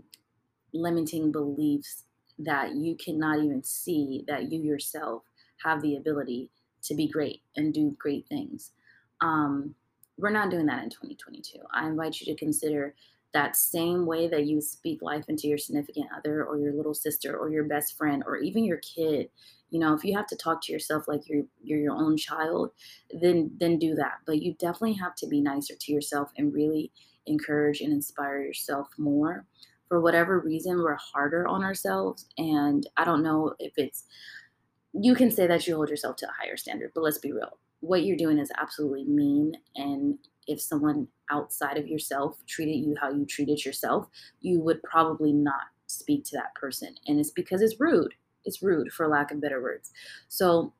limiting 0.74 1.32
beliefs 1.32 2.04
that 2.40 2.76
you 2.76 2.96
cannot 2.96 3.40
even 3.40 3.64
see 3.64 4.24
that 4.28 4.52
you 4.52 4.62
yourself 4.62 5.24
have 5.64 5.82
the 5.82 5.96
ability 5.96 6.50
to 6.84 6.96
be 6.96 7.08
great 7.08 7.42
and 7.56 7.74
do 7.74 7.96
great 8.00 8.28
things. 8.28 8.72
Um, 9.22 9.76
we're 10.18 10.30
not 10.30 10.52
doing 10.52 10.66
that 10.68 10.84
in 10.84 10.90
2022. 10.90 11.60
I 11.74 11.88
invite 11.88 12.20
you 12.20 12.34
to 12.34 12.40
consider 12.40 12.96
that 13.34 13.56
same 13.56 14.06
way 14.06 14.28
that 14.28 14.46
you 14.46 14.62
speak 14.62 15.02
life 15.02 15.26
into 15.30 15.48
your 15.48 15.58
significant 15.58 16.08
other 16.16 16.44
or 16.44 16.58
your 16.58 16.74
little 16.74 16.94
sister 16.94 17.38
or 17.38 17.50
your 17.50 17.64
best 17.64 17.98
friend 17.98 18.24
or 18.26 18.38
even 18.38 18.66
your 18.66 18.78
kid. 18.78 19.30
You 19.70 19.80
know 19.80 19.94
if 19.94 20.04
you 20.04 20.16
have 20.18 20.28
to 20.28 20.36
talk 20.36 20.62
to 20.64 20.74
yourself 20.74 21.08
like 21.08 21.30
you're 21.30 21.46
you're 21.64 21.80
your 21.80 21.96
own 21.96 22.18
child 22.18 22.72
then 23.22 23.52
then 23.58 23.80
do 23.80 23.96
that. 23.96 24.16
But 24.26 24.42
you 24.42 24.54
definitely 24.56 24.94
have 24.94 25.16
to 25.16 25.28
be 25.28 25.42
nicer 25.42 25.76
to 25.80 25.94
yourself 25.94 26.32
and 26.38 26.54
really 26.54 26.92
encourage 27.26 27.80
and 27.82 27.94
inspire 27.94 28.42
yourself 28.42 28.90
more. 28.98 29.46
For 29.88 30.02
whatever 30.02 30.40
reason 30.40 30.78
we're 30.78 30.96
harder 30.96 31.48
on 31.48 31.64
ourselves 31.64 32.26
and 32.38 32.88
i 32.96 33.04
don't 33.04 33.24
know 33.24 33.54
if 33.60 33.74
it's 33.76 34.06
you 34.94 35.16
can 35.16 35.32
say 35.32 35.48
that 35.48 35.68
you 35.68 35.76
hold 35.76 35.90
yourself 35.90 36.16
to 36.18 36.28
a 36.28 36.32
higher 36.32 36.56
standard 36.56 36.92
but 36.96 37.02
let's 37.02 37.18
be 37.18 37.34
real 37.34 37.58
what 37.82 38.06
you're 38.06 38.18
doing 38.18 38.40
is 38.40 38.52
absolutely 38.58 39.04
mean 39.06 39.54
and 39.76 40.18
if 40.48 40.62
someone 40.62 41.08
outside 41.30 41.78
of 41.78 41.88
yourself 41.88 42.38
treated 42.48 42.78
you 42.78 42.96
how 43.00 43.12
you 43.12 43.26
treated 43.26 43.64
yourself, 43.64 44.08
you 44.42 44.60
would 44.60 44.82
probably 44.84 45.32
not 45.32 45.64
speak 45.88 46.24
to 46.26 46.38
that 46.38 46.54
person. 46.56 46.96
And 47.08 47.20
it's 47.20 47.32
because 47.32 47.62
it's 47.62 47.80
rude. 47.80 48.14
It's 48.46 48.64
rude, 48.64 48.92
for 48.92 49.08
lack 49.08 49.32
of 49.32 49.42
better 49.42 49.62
words. 49.62 49.92
So 50.28 50.74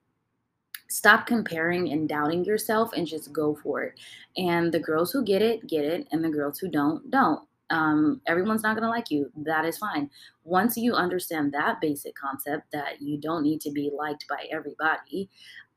stop 0.90 1.26
comparing 1.26 1.92
and 1.92 2.10
doubting 2.10 2.44
yourself 2.44 2.92
and 2.94 3.06
just 3.08 3.32
go 3.32 3.56
for 3.56 3.84
it. 3.84 4.00
And 4.38 4.72
the 4.72 4.80
girls 4.80 5.12
who 5.12 5.24
get 5.24 5.42
it, 5.42 5.68
get 5.68 5.86
it. 5.86 6.08
And 6.12 6.24
the 6.24 6.30
girls 6.30 6.60
who 6.60 6.70
don't, 6.70 7.10
don't. 7.12 7.42
Um, 7.70 8.20
everyone's 8.28 8.64
not 8.64 8.76
going 8.76 8.84
to 8.84 8.90
like 8.90 9.10
you. 9.12 9.32
That 9.46 9.64
is 9.64 9.78
fine. 9.78 10.10
Once 10.44 10.76
you 10.76 10.94
understand 10.94 11.54
that 11.54 11.80
basic 11.80 12.14
concept 12.16 12.70
that 12.74 13.02
you 13.02 13.18
don't 13.18 13.44
need 13.44 13.62
to 13.62 13.72
be 13.72 13.90
liked 13.96 14.26
by 14.28 14.46
everybody, 14.52 15.30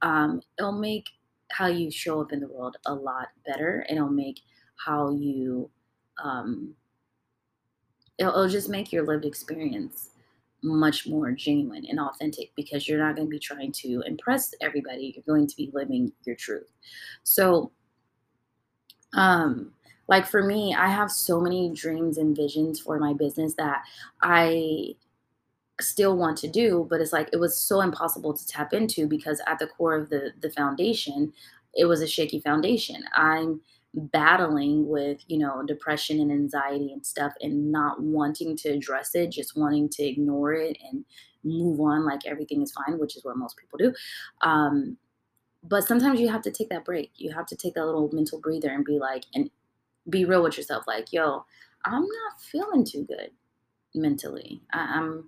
um, 0.04 0.42
it'll 0.58 0.70
make 0.70 1.08
how 1.50 1.66
you 1.66 1.90
show 1.90 2.20
up 2.20 2.32
in 2.32 2.40
the 2.40 2.48
world 2.48 2.76
a 2.86 2.94
lot 2.94 3.28
better. 3.46 3.86
It'll 3.88 4.08
make 4.08 4.40
how 4.76 5.10
you, 5.12 5.70
um, 6.22 6.74
it'll, 8.18 8.32
it'll 8.32 8.48
just 8.48 8.68
make 8.68 8.92
your 8.92 9.06
lived 9.06 9.24
experience 9.24 10.10
much 10.62 11.06
more 11.06 11.32
genuine 11.32 11.86
and 11.88 11.98
authentic 11.98 12.50
because 12.54 12.86
you're 12.86 12.98
not 12.98 13.16
going 13.16 13.28
to 13.28 13.30
be 13.30 13.38
trying 13.38 13.72
to 13.72 14.02
impress 14.06 14.54
everybody. 14.60 15.14
You're 15.14 15.34
going 15.34 15.46
to 15.46 15.56
be 15.56 15.70
living 15.72 16.12
your 16.24 16.36
truth. 16.36 16.70
So, 17.22 17.72
um, 19.14 19.72
like 20.06 20.26
for 20.26 20.42
me, 20.42 20.74
I 20.74 20.88
have 20.88 21.10
so 21.10 21.40
many 21.40 21.70
dreams 21.70 22.18
and 22.18 22.36
visions 22.36 22.78
for 22.78 22.98
my 22.98 23.14
business 23.14 23.54
that 23.54 23.82
I 24.20 24.96
still 25.80 26.16
want 26.16 26.36
to 26.36 26.48
do 26.48 26.86
but 26.88 27.00
it's 27.00 27.12
like 27.12 27.28
it 27.32 27.40
was 27.40 27.58
so 27.58 27.80
impossible 27.80 28.32
to 28.32 28.46
tap 28.46 28.72
into 28.72 29.08
because 29.08 29.40
at 29.46 29.58
the 29.58 29.66
core 29.66 29.94
of 29.94 30.08
the 30.08 30.30
the 30.40 30.50
foundation 30.50 31.32
it 31.76 31.86
was 31.86 32.00
a 32.00 32.06
shaky 32.06 32.40
foundation. 32.40 33.02
I'm 33.14 33.60
battling 33.94 34.88
with 34.88 35.20
you 35.28 35.38
know 35.38 35.62
depression 35.62 36.20
and 36.20 36.32
anxiety 36.32 36.92
and 36.92 37.04
stuff 37.06 37.32
and 37.40 37.70
not 37.70 38.02
wanting 38.02 38.56
to 38.56 38.68
address 38.70 39.14
it 39.14 39.30
just 39.30 39.56
wanting 39.56 39.88
to 39.88 40.02
ignore 40.02 40.52
it 40.52 40.76
and 40.84 41.04
move 41.44 41.78
on 41.78 42.04
like 42.04 42.26
everything 42.26 42.60
is 42.60 42.72
fine 42.72 42.98
which 42.98 43.16
is 43.16 43.24
what 43.24 43.36
most 43.36 43.56
people 43.56 43.78
do. 43.78 43.94
Um 44.40 44.96
but 45.62 45.86
sometimes 45.86 46.20
you 46.20 46.28
have 46.28 46.42
to 46.42 46.50
take 46.50 46.68
that 46.70 46.84
break. 46.84 47.12
You 47.16 47.32
have 47.32 47.46
to 47.46 47.56
take 47.56 47.74
that 47.74 47.86
little 47.86 48.10
mental 48.12 48.40
breather 48.40 48.68
and 48.70 48.84
be 48.84 48.98
like 48.98 49.24
and 49.34 49.48
be 50.10 50.24
real 50.24 50.42
with 50.42 50.58
yourself 50.58 50.84
like 50.86 51.12
yo 51.12 51.44
i'm 51.86 52.02
not 52.02 52.40
feeling 52.52 52.84
too 52.84 53.04
good 53.04 53.30
mentally. 53.94 54.60
I, 54.72 54.98
i'm 54.98 55.24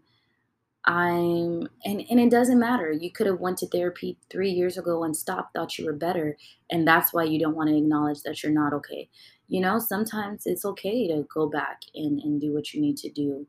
I'm 0.87 1.69
and 1.85 2.01
and 2.11 2.21
it 2.21 2.31
doesn't 2.31 2.61
matter. 2.61 2.93
You 2.93 3.11
could 3.11 3.27
have 3.27 3.41
went 3.41 3.59
to 3.59 3.69
therapy 3.69 4.19
3 4.31 4.51
years 4.51 4.79
ago 4.79 5.03
and 5.05 5.17
stopped, 5.17 5.55
thought 5.55 5.79
you 5.79 5.85
were 5.87 5.93
better, 5.93 6.37
and 6.71 6.87
that's 6.87 7.13
why 7.13 7.25
you 7.25 7.41
don't 7.41 7.57
want 7.57 7.71
to 7.71 7.77
acknowledge 7.77 8.23
that 8.23 8.43
you're 8.43 8.53
not 8.53 8.73
okay. 8.75 9.09
You 9.49 9.61
know, 9.63 9.79
sometimes 9.81 10.43
it's 10.47 10.65
okay 10.65 11.09
to 11.09 11.27
go 11.33 11.49
back 11.49 11.81
and 11.95 12.21
and 12.21 12.41
do 12.41 12.53
what 12.55 12.73
you 12.73 12.81
need 12.81 12.97
to 12.99 13.11
do 13.11 13.47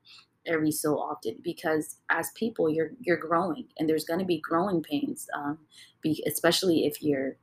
every 0.47 0.71
so 0.71 0.97
often 0.97 1.35
because 1.43 1.97
as 2.09 2.31
people 2.35 2.69
you're 2.69 2.91
you're 3.01 3.17
growing 3.17 3.65
and 3.77 3.87
there's 3.89 4.05
going 4.05 4.19
to 4.19 4.25
be 4.25 4.39
growing 4.39 4.81
pains 4.81 5.27
um 5.35 5.57
be, 6.01 6.23
especially 6.25 6.85
if 6.85 7.03
you're 7.03 7.35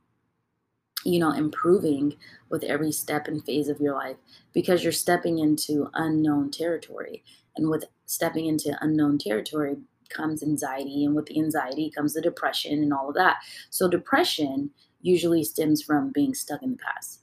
you 1.03 1.19
know 1.19 1.31
improving 1.31 2.15
with 2.49 2.63
every 2.63 2.91
step 2.91 3.27
and 3.27 3.45
phase 3.45 3.67
of 3.69 3.79
your 3.79 3.93
life 3.93 4.17
because 4.53 4.83
you're 4.83 4.91
stepping 4.91 5.39
into 5.39 5.89
unknown 5.93 6.49
territory 6.49 7.23
and 7.57 7.69
with 7.69 7.85
stepping 8.05 8.45
into 8.47 8.77
unknown 8.81 9.17
territory 9.17 9.77
comes 10.09 10.43
anxiety, 10.43 11.05
and 11.05 11.15
with 11.15 11.25
the 11.27 11.39
anxiety 11.39 11.89
comes 11.89 12.13
the 12.13 12.21
depression 12.21 12.83
and 12.83 12.93
all 12.93 13.09
of 13.09 13.15
that. 13.15 13.37
So, 13.69 13.87
depression 13.87 14.69
usually 15.01 15.43
stems 15.43 15.81
from 15.81 16.11
being 16.11 16.33
stuck 16.33 16.63
in 16.63 16.71
the 16.71 16.77
past. 16.77 17.21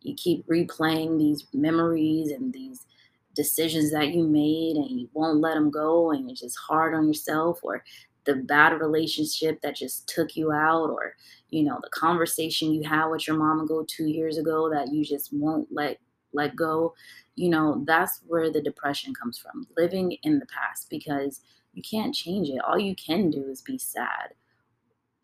You 0.00 0.14
keep 0.14 0.46
replaying 0.46 1.18
these 1.18 1.46
memories 1.52 2.30
and 2.30 2.52
these 2.52 2.86
decisions 3.34 3.92
that 3.92 4.12
you 4.12 4.24
made, 4.24 4.76
and 4.76 5.00
you 5.00 5.08
won't 5.14 5.40
let 5.40 5.54
them 5.54 5.70
go, 5.70 6.10
and 6.10 6.26
you're 6.26 6.36
just 6.36 6.58
hard 6.58 6.94
on 6.94 7.06
yourself, 7.06 7.60
or 7.62 7.84
the 8.24 8.36
bad 8.36 8.80
relationship 8.80 9.60
that 9.62 9.76
just 9.76 10.08
took 10.08 10.36
you 10.36 10.52
out, 10.52 10.90
or 10.90 11.16
you 11.50 11.62
know 11.64 11.78
the 11.82 11.90
conversation 11.90 12.72
you 12.72 12.82
had 12.82 13.06
with 13.06 13.26
your 13.26 13.36
mom 13.36 13.60
ago 13.60 13.84
two 13.86 14.06
years 14.06 14.38
ago 14.38 14.70
that 14.70 14.92
you 14.92 15.04
just 15.04 15.32
won't 15.32 15.68
let 15.70 15.98
let 16.32 16.56
go 16.56 16.94
you 17.34 17.48
know, 17.48 17.82
that's 17.86 18.20
where 18.26 18.50
the 18.50 18.60
depression 18.60 19.14
comes 19.14 19.38
from 19.38 19.66
living 19.76 20.12
in 20.22 20.38
the 20.38 20.46
past 20.46 20.88
because 20.90 21.40
you 21.72 21.82
can't 21.82 22.14
change 22.14 22.48
it. 22.48 22.60
All 22.66 22.78
you 22.78 22.94
can 22.94 23.30
do 23.30 23.48
is 23.48 23.62
be 23.62 23.78
sad 23.78 24.34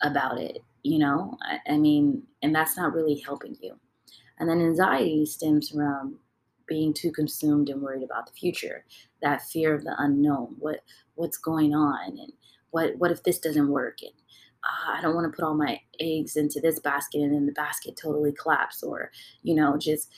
about 0.02 0.38
it, 0.38 0.62
you 0.82 0.98
know? 0.98 1.36
I, 1.42 1.74
I 1.74 1.76
mean, 1.76 2.22
and 2.42 2.54
that's 2.54 2.76
not 2.76 2.94
really 2.94 3.16
helping 3.16 3.56
you. 3.60 3.78
And 4.38 4.48
then 4.48 4.60
anxiety 4.60 5.26
stems 5.26 5.70
from 5.70 6.18
being 6.66 6.94
too 6.94 7.10
consumed 7.10 7.68
and 7.68 7.82
worried 7.82 8.04
about 8.04 8.26
the 8.26 8.32
future, 8.32 8.84
that 9.20 9.42
fear 9.42 9.74
of 9.74 9.84
the 9.84 9.94
unknown, 9.98 10.54
what 10.58 10.80
what's 11.14 11.38
going 11.38 11.74
on 11.74 12.10
and 12.10 12.32
what 12.70 12.96
what 12.98 13.10
if 13.10 13.22
this 13.24 13.38
doesn't 13.40 13.68
work 13.68 13.98
and 14.02 14.12
uh, 14.64 14.98
I 14.98 15.00
don't 15.00 15.14
want 15.14 15.30
to 15.30 15.34
put 15.34 15.44
all 15.44 15.54
my 15.54 15.80
eggs 15.98 16.36
into 16.36 16.60
this 16.60 16.78
basket 16.78 17.20
and 17.20 17.34
then 17.34 17.46
the 17.46 17.52
basket 17.52 17.96
totally 17.96 18.32
collapse 18.32 18.82
or 18.82 19.10
you 19.42 19.54
know 19.54 19.76
just 19.76 20.10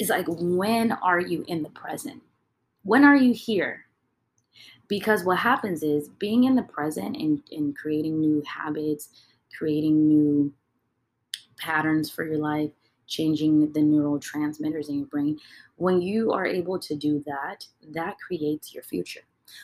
is 0.00 0.08
like, 0.08 0.26
when 0.28 0.92
are 0.92 1.20
you 1.20 1.44
in 1.46 1.62
the 1.62 1.70
present? 1.70 2.22
When 2.82 3.04
are 3.04 3.14
you 3.14 3.34
here? 3.34 3.84
Because 4.88 5.24
what 5.24 5.38
happens 5.38 5.82
is 5.82 6.08
being 6.08 6.44
in 6.44 6.56
the 6.56 6.62
present 6.62 7.16
and, 7.16 7.40
and 7.52 7.76
creating 7.76 8.18
new 8.18 8.42
habits, 8.42 9.10
creating 9.56 10.08
new 10.08 10.52
patterns 11.58 12.10
for 12.10 12.24
your 12.24 12.38
life, 12.38 12.70
changing 13.06 13.72
the 13.72 13.80
neurotransmitters 13.80 14.88
in 14.88 14.98
your 14.98 15.06
brain, 15.06 15.38
when 15.76 16.00
you 16.00 16.32
are 16.32 16.46
able 16.46 16.78
to 16.78 16.96
do 16.96 17.22
that, 17.26 17.66
that 17.92 18.16
creates 18.26 18.72
your 18.72 18.82
future. 18.82 19.20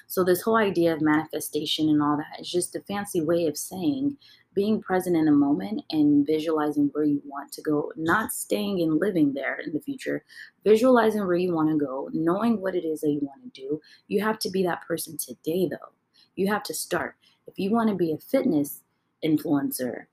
So, 0.07 0.23
this 0.25 0.43
whole 0.43 0.57
idea 0.57 0.93
of 0.93 1.01
manifestation 1.01 1.89
and 1.89 2.03
all 2.03 2.17
that 2.17 2.41
is 2.41 2.51
just 2.51 2.75
a 2.75 2.81
fancy 2.81 3.21
way 3.21 3.47
of 3.47 3.57
saying 3.57 4.17
being 4.57 4.81
present 4.81 5.15
in 5.15 5.27
the 5.27 5.31
moment 5.31 5.83
and 5.91 6.27
visualizing 6.27 6.89
where 6.93 7.05
you 7.05 7.23
want 7.27 7.53
to 7.53 7.63
go, 7.63 7.93
not 7.95 8.33
staying 8.33 8.81
and 8.81 8.99
living 8.99 9.35
there 9.35 9.59
in 9.59 9.73
the 9.73 9.81
future, 9.81 10.25
visualizing 10.65 11.25
where 11.27 11.37
you 11.37 11.55
want 11.55 11.69
to 11.69 11.77
go, 11.77 12.09
knowing 12.15 12.61
what 12.61 12.75
it 12.75 12.85
is 12.85 13.03
that 13.03 13.11
you 13.11 13.21
want 13.21 13.43
to 13.45 13.61
do. 13.61 13.81
You 14.09 14.23
have 14.23 14.39
to 14.41 14.51
be 14.51 14.63
that 14.65 14.87
person 14.89 15.19
today, 15.19 15.69
though. 15.71 15.93
You 16.35 16.49
have 16.49 16.63
to 16.65 16.75
start. 16.75 17.17
If 17.47 17.59
you 17.59 17.71
want 17.71 17.91
to 17.91 17.95
be 17.95 18.13
a 18.13 18.19
fitness 18.19 18.81
influencer, 19.23 20.07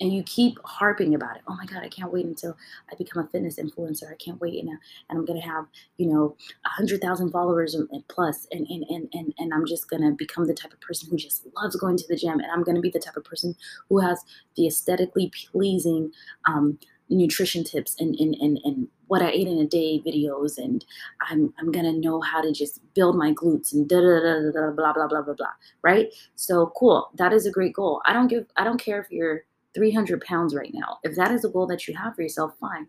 and 0.00 0.12
you 0.12 0.22
keep 0.24 0.58
harping 0.64 1.14
about 1.14 1.36
it. 1.36 1.42
Oh 1.48 1.56
my 1.56 1.64
God, 1.64 1.82
I 1.82 1.88
can't 1.88 2.12
wait 2.12 2.26
until 2.26 2.56
I 2.90 2.94
become 2.96 3.24
a 3.24 3.28
fitness 3.28 3.58
influencer. 3.58 4.10
I 4.10 4.16
can't 4.16 4.40
wait. 4.40 4.62
And, 4.62 4.68
and 4.68 5.18
I'm 5.18 5.24
going 5.24 5.40
to 5.40 5.46
have, 5.46 5.66
you 5.96 6.06
know, 6.06 6.36
a 6.64 6.68
hundred 6.68 7.00
thousand 7.00 7.30
followers 7.30 7.74
and 7.74 7.88
plus, 8.08 8.46
and, 8.52 8.66
and, 8.68 8.84
and, 8.90 9.08
and, 9.14 9.34
and 9.38 9.54
I'm 9.54 9.66
just 9.66 9.88
going 9.88 10.02
to 10.02 10.12
become 10.12 10.46
the 10.46 10.54
type 10.54 10.72
of 10.72 10.80
person 10.80 11.08
who 11.10 11.16
just 11.16 11.46
loves 11.56 11.76
going 11.76 11.96
to 11.96 12.08
the 12.08 12.16
gym. 12.16 12.40
And 12.40 12.50
I'm 12.50 12.62
going 12.62 12.76
to 12.76 12.82
be 12.82 12.90
the 12.90 13.00
type 13.00 13.16
of 13.16 13.24
person 13.24 13.54
who 13.88 13.98
has 14.00 14.22
the 14.56 14.66
aesthetically 14.66 15.32
pleasing, 15.50 16.12
um, 16.46 16.78
nutrition 17.08 17.62
tips 17.62 17.94
and, 18.00 18.16
and, 18.16 18.34
and, 18.34 18.58
and 18.64 18.88
what 19.06 19.22
I 19.22 19.30
ate 19.30 19.46
in 19.46 19.58
a 19.58 19.66
day 19.66 20.02
videos 20.04 20.58
and 20.58 20.84
I'm 21.20 21.54
I'm 21.58 21.70
gonna 21.70 21.92
know 21.92 22.20
how 22.20 22.40
to 22.42 22.50
just 22.50 22.80
build 22.94 23.16
my 23.16 23.32
glutes 23.32 23.72
and 23.72 23.88
da 23.88 24.00
da 24.00 24.18
da 24.18 24.50
da 24.50 24.70
blah 24.72 24.92
blah 24.92 25.06
blah 25.06 25.22
blah 25.22 25.34
blah 25.34 25.52
right 25.82 26.12
so 26.34 26.72
cool 26.76 27.10
that 27.14 27.32
is 27.32 27.46
a 27.46 27.52
great 27.52 27.74
goal 27.74 28.02
I 28.06 28.12
don't 28.12 28.26
give 28.26 28.46
I 28.56 28.64
don't 28.64 28.82
care 28.82 29.00
if 29.00 29.06
you're 29.12 29.44
300 29.76 30.22
pounds 30.22 30.54
right 30.54 30.72
now. 30.72 30.98
If 31.04 31.14
that 31.16 31.30
is 31.30 31.44
a 31.44 31.48
goal 31.48 31.66
that 31.66 31.86
you 31.86 31.94
have 31.94 32.16
for 32.16 32.22
yourself, 32.22 32.54
fine. 32.58 32.88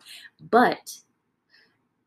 But 0.49 0.97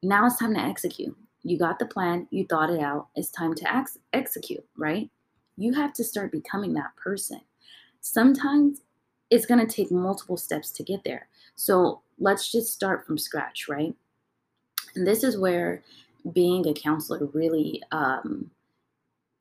now 0.03 0.27
it's 0.27 0.39
time 0.39 0.55
to 0.55 0.61
execute. 0.61 1.17
You 1.43 1.59
got 1.59 1.79
the 1.79 1.87
plan, 1.87 2.27
you 2.31 2.47
thought 2.47 2.71
it 2.71 2.81
out. 2.81 3.09
It's 3.15 3.31
time 3.31 3.55
to 3.55 3.75
ex- 3.77 3.99
execute, 4.13 4.65
right? 4.77 5.11
You 5.57 5.75
have 5.75 5.93
to 5.95 6.05
start 6.05 6.33
becoming 6.33 6.73
that 6.75 6.97
person. 6.97 7.41
Sometimes 8.01 8.81
it's 9.31 9.47
going 9.47 9.65
to 9.65 9.73
take 9.73 9.91
multiple 9.91 10.39
steps 10.39 10.71
to 10.73 10.83
get 10.83 11.05
there. 11.05 11.29
So 11.55 12.01
let's 12.19 12.51
just 12.51 12.73
start 12.73 13.07
from 13.07 13.19
scratch, 13.19 13.69
right? 13.69 13.95
And 14.95 15.07
this 15.07 15.23
is 15.23 15.39
where 15.39 15.83
being 16.33 16.67
a 16.67 16.75
counselor 16.75 17.27
really 17.27 17.83
um, 17.93 18.51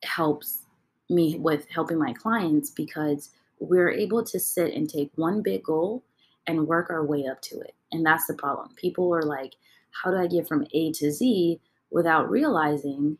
helps 0.04 0.66
me 1.08 1.36
with 1.38 1.68
helping 1.70 1.98
my 1.98 2.12
clients 2.12 2.70
because 2.70 3.30
we're 3.60 3.90
able 3.90 4.24
to 4.24 4.40
sit 4.40 4.74
and 4.74 4.88
take 4.88 5.10
one 5.14 5.42
big 5.42 5.62
goal 5.62 6.02
and 6.46 6.66
work 6.66 6.90
our 6.90 7.04
way 7.04 7.26
up 7.26 7.40
to 7.42 7.60
it. 7.60 7.74
And 7.92 8.04
that's 8.04 8.26
the 8.26 8.34
problem. 8.34 8.70
People 8.76 9.14
are 9.14 9.22
like, 9.22 9.54
how 9.90 10.10
do 10.10 10.16
I 10.16 10.26
get 10.26 10.48
from 10.48 10.66
A 10.72 10.92
to 10.92 11.12
Z 11.12 11.60
without 11.90 12.30
realizing 12.30 13.18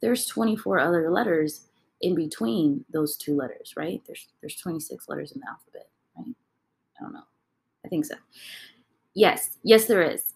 there's 0.00 0.26
24 0.26 0.78
other 0.78 1.10
letters 1.10 1.66
in 2.00 2.14
between 2.14 2.84
those 2.90 3.16
two 3.16 3.36
letters, 3.36 3.74
right? 3.76 4.02
There's 4.06 4.28
there's 4.40 4.56
26 4.56 5.08
letters 5.08 5.32
in 5.32 5.40
the 5.40 5.48
alphabet, 5.48 5.88
right? 6.16 6.34
I 6.98 7.02
don't 7.02 7.12
know. 7.12 7.24
I 7.84 7.88
think 7.88 8.04
so. 8.04 8.14
Yes, 9.14 9.58
yes 9.62 9.86
there 9.86 10.02
is. 10.02 10.34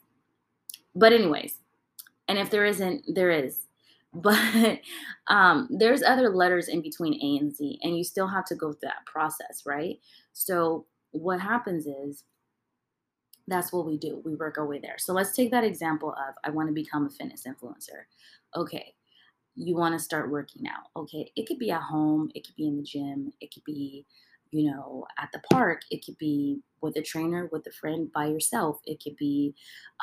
But 0.95 1.13
anyways, 1.13 1.59
and 2.29 2.39
if 2.39 2.51
there 2.51 2.65
isn't, 2.65 3.05
there 3.15 3.31
is. 3.31 3.59
But 4.13 4.81
um, 5.29 5.69
there's 5.71 6.03
other 6.03 6.31
letters 6.31 6.69
in 6.69 6.83
between 6.83 7.15
A 7.15 7.43
and 7.43 7.55
Z, 7.55 7.79
and 7.83 7.97
you 7.97 8.05
still 8.05 8.29
have 8.29 8.45
to 8.47 8.55
go 8.55 8.73
through 8.73 8.89
that 8.89 9.07
process, 9.07 9.63
right? 9.67 9.99
So 10.33 10.87
what 11.13 11.41
happens 11.41 11.87
is 11.87 12.25
that's 13.47 13.73
what 13.73 13.87
we 13.87 13.99
do. 13.99 14.23
We 14.25 14.37
work 14.37 14.59
our 14.59 14.67
way 14.67 14.79
there. 14.79 14.97
So 14.99 15.13
let's 15.13 15.35
take 15.35 15.51
that 15.51 15.65
example 15.65 16.11
of 16.11 16.35
I 16.45 16.51
want 16.51 16.69
to 16.69 16.73
become 16.75 17.07
a 17.07 17.11
fitness 17.11 17.45
influencer. 17.47 18.05
Okay, 18.57 18.95
you 19.57 19.77
want 19.77 19.95
to 19.95 19.99
start 19.99 20.31
working 20.31 20.67
out. 20.69 20.87
Okay, 20.97 21.31
it 21.37 21.47
could 21.47 21.59
be 21.59 21.71
at 21.71 21.83
home, 21.83 22.31
it 22.35 22.47
could 22.47 22.57
be 22.57 22.69
in 22.69 22.77
the 22.77 22.83
gym, 22.83 23.33
it 23.41 23.53
could 23.53 23.65
be, 23.65 24.07
you 24.53 24.71
know, 24.71 25.05
at 25.19 25.31
the 25.33 25.41
park, 25.53 25.83
it 25.91 26.05
could 26.05 26.17
be 26.19 26.61
with 26.81 26.97
a 26.97 27.03
trainer, 27.03 27.49
with 27.53 27.67
a 27.67 27.73
friend, 27.73 28.11
by 28.13 28.27
yourself, 28.27 28.79
it 28.87 29.03
could 29.03 29.17
be 29.17 29.55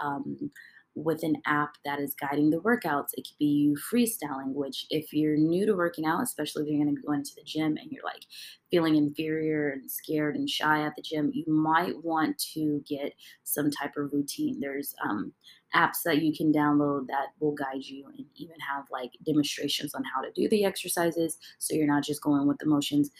um, 0.01 0.51
with 0.97 1.21
an 1.21 1.35
app 1.45 1.75
that 1.85 1.99
is 1.99 2.15
guiding 2.15 2.49
the 2.49 2.59
workouts. 2.61 3.09
It 3.13 3.27
could 3.27 3.37
be 3.37 3.45
you 3.45 3.77
freestyling, 3.77 4.53
which 4.53 4.87
if 4.89 5.13
you're 5.13 5.37
new 5.37 5.65
to 5.67 5.75
working 5.75 6.05
out, 6.05 6.23
especially 6.23 6.63
if 6.63 6.69
you're 6.69 6.83
going 6.83 6.95
to 6.95 6.99
be 6.99 7.05
going 7.05 7.23
to 7.23 7.35
the 7.35 7.43
gym 7.43 7.77
and 7.77 7.91
you're 7.91 8.03
like 8.03 8.23
feeling 8.71 8.95
inferior 8.95 9.69
and 9.69 9.89
scared 9.89 10.35
and 10.35 10.49
shy 10.49 10.81
at 10.81 10.95
the 10.95 11.03
gym, 11.03 11.31
you 11.33 11.45
might 11.47 12.03
want 12.03 12.37
to 12.55 12.83
get 12.89 13.13
some 13.43 13.69
type 13.69 13.95
of 13.95 14.11
routine. 14.11 14.59
There's 14.59 14.95
um, 15.07 15.31
apps 15.75 16.01
that 16.03 16.23
you 16.23 16.35
can 16.35 16.51
download 16.51 17.05
that 17.07 17.27
will 17.39 17.53
guide 17.53 17.83
you 17.83 18.07
and 18.07 18.25
even 18.35 18.55
have 18.59 18.85
like 18.91 19.11
demonstrations 19.23 19.93
on 19.93 20.03
how 20.03 20.21
to 20.21 20.31
do 20.31 20.49
the 20.49 20.65
exercises 20.65 21.37
so 21.59 21.75
you're 21.75 21.85
not 21.85 22.03
just 22.03 22.23
going 22.23 22.47
with 22.47 22.57
the 22.57 22.65
motions. 22.65 23.11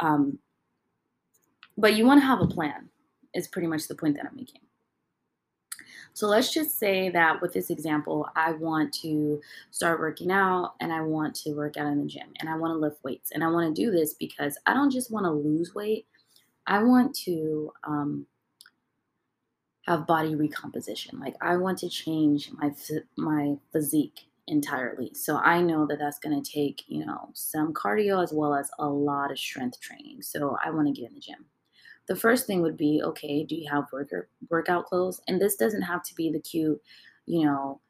Um, 0.00 0.38
but 1.76 1.96
you 1.96 2.06
want 2.06 2.22
to 2.22 2.26
have 2.26 2.40
a 2.40 2.46
plan, 2.46 2.88
is 3.34 3.46
pretty 3.48 3.68
much 3.68 3.88
the 3.88 3.94
point 3.94 4.16
that 4.16 4.24
I'm 4.24 4.36
making. 4.36 4.62
So 6.16 6.28
let's 6.28 6.50
just 6.50 6.78
say 6.78 7.10
that 7.10 7.42
with 7.42 7.52
this 7.52 7.68
example, 7.68 8.26
I 8.34 8.52
want 8.52 8.90
to 9.02 9.38
start 9.70 10.00
working 10.00 10.30
out 10.30 10.72
and 10.80 10.90
I 10.90 11.02
want 11.02 11.34
to 11.34 11.52
work 11.52 11.76
out 11.76 11.88
in 11.88 12.00
the 12.00 12.06
gym 12.06 12.28
and 12.40 12.48
I 12.48 12.56
want 12.56 12.70
to 12.70 12.78
lift 12.78 13.04
weights. 13.04 13.32
And 13.32 13.44
I 13.44 13.48
want 13.48 13.76
to 13.76 13.82
do 13.82 13.90
this 13.90 14.14
because 14.14 14.56
I 14.64 14.72
don't 14.72 14.90
just 14.90 15.10
want 15.10 15.26
to 15.26 15.30
lose 15.30 15.74
weight, 15.74 16.06
I 16.66 16.82
want 16.82 17.14
to 17.26 17.70
um, 17.84 18.26
have 19.82 20.06
body 20.06 20.34
recomposition. 20.34 21.20
Like 21.20 21.36
I 21.42 21.58
want 21.58 21.76
to 21.80 21.90
change 21.90 22.50
my 22.50 22.72
my 23.18 23.56
physique 23.70 24.20
entirely. 24.46 25.12
So 25.12 25.36
I 25.36 25.60
know 25.60 25.84
that 25.86 25.98
that's 25.98 26.18
going 26.18 26.42
to 26.42 26.50
take, 26.50 26.84
you 26.88 27.04
know, 27.04 27.28
some 27.34 27.74
cardio 27.74 28.22
as 28.22 28.32
well 28.32 28.54
as 28.54 28.70
a 28.78 28.88
lot 28.88 29.30
of 29.30 29.38
strength 29.38 29.82
training. 29.82 30.22
So 30.22 30.56
I 30.64 30.70
want 30.70 30.86
to 30.86 30.98
get 30.98 31.10
in 31.10 31.14
the 31.16 31.20
gym 31.20 31.44
the 32.08 32.16
first 32.16 32.46
thing 32.46 32.62
would 32.62 32.76
be 32.76 33.02
okay 33.04 33.44
do 33.44 33.54
you 33.54 33.68
have 33.70 33.84
worker 33.92 34.28
workout 34.50 34.86
clothes? 34.86 35.20
And 35.28 35.40
this 35.40 35.56
doesn't 35.56 35.82
have 35.82 36.02
to 36.04 36.14
be 36.14 36.30
the 36.30 36.40
cute 36.40 36.80
you 37.26 37.44
know 37.44 37.80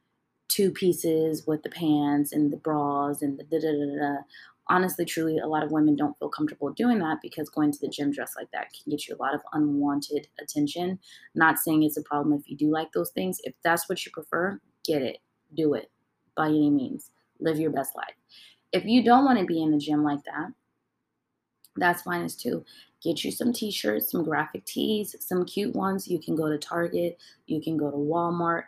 two 0.49 0.71
pieces 0.71 1.47
with 1.47 1.63
the 1.63 1.71
pants 1.71 2.33
and 2.33 2.53
the 2.53 2.57
bras 2.57 3.23
and 3.23 3.39
the 3.39 3.45
da 3.45 3.59
da 3.59 3.73
da 3.73 3.99
da 3.99 4.23
honestly 4.69 5.05
truly 5.05 5.39
a 5.39 5.47
lot 5.47 5.63
of 5.63 5.71
women 5.71 5.95
don't 5.95 6.19
feel 6.19 6.29
comfortable 6.29 6.71
doing 6.73 6.99
that 6.99 7.19
because 7.23 7.49
going 7.49 7.71
to 7.71 7.79
the 7.81 7.89
gym 7.89 8.11
dressed 8.11 8.37
like 8.37 8.51
that 8.53 8.69
can 8.73 8.91
get 8.91 9.07
you 9.07 9.15
a 9.15 9.23
lot 9.23 9.35
of 9.35 9.41
unwanted 9.53 10.27
attention. 10.41 10.99
Not 11.35 11.59
saying 11.59 11.83
it's 11.83 11.97
a 11.97 12.03
problem 12.03 12.39
if 12.39 12.49
you 12.49 12.57
do 12.57 12.71
like 12.71 12.93
those 12.93 13.11
things. 13.11 13.41
If 13.45 13.55
that's 13.63 13.89
what 13.89 14.05
you 14.05 14.13
prefer 14.13 14.61
get 14.85 15.03
it. 15.03 15.19
Do 15.57 15.75
it. 15.75 15.91
By 16.37 16.49
any 16.49 16.71
means. 16.71 17.11
Live 17.41 17.59
your 17.59 17.71
best 17.71 17.95
life. 17.97 18.15
If 18.73 18.85
you 18.85 19.05
don't 19.05 19.25
want 19.25 19.39
to 19.39 19.45
be 19.45 19.63
in 19.63 19.71
the 19.71 19.79
gym 19.79 20.03
like 20.03 20.23
that 20.25 20.53
that's 21.77 22.03
fine 22.03 22.25
as 22.25 22.35
too 22.35 22.65
Get 23.07 23.23
you 23.23 23.31
some 23.31 23.53
t 23.53 23.71
shirts, 23.71 24.11
some 24.11 24.25
graphic 24.25 24.65
tees, 24.65 25.15
some 25.21 25.45
cute 25.45 25.77
ones. 25.77 26.09
You 26.09 26.19
can 26.19 26.35
go 26.35 26.49
to 26.49 26.59
Target, 26.59 27.19
you 27.47 27.63
can 27.63 27.77
go 27.77 27.89
to 27.89 27.97
Walmart, 27.97 28.65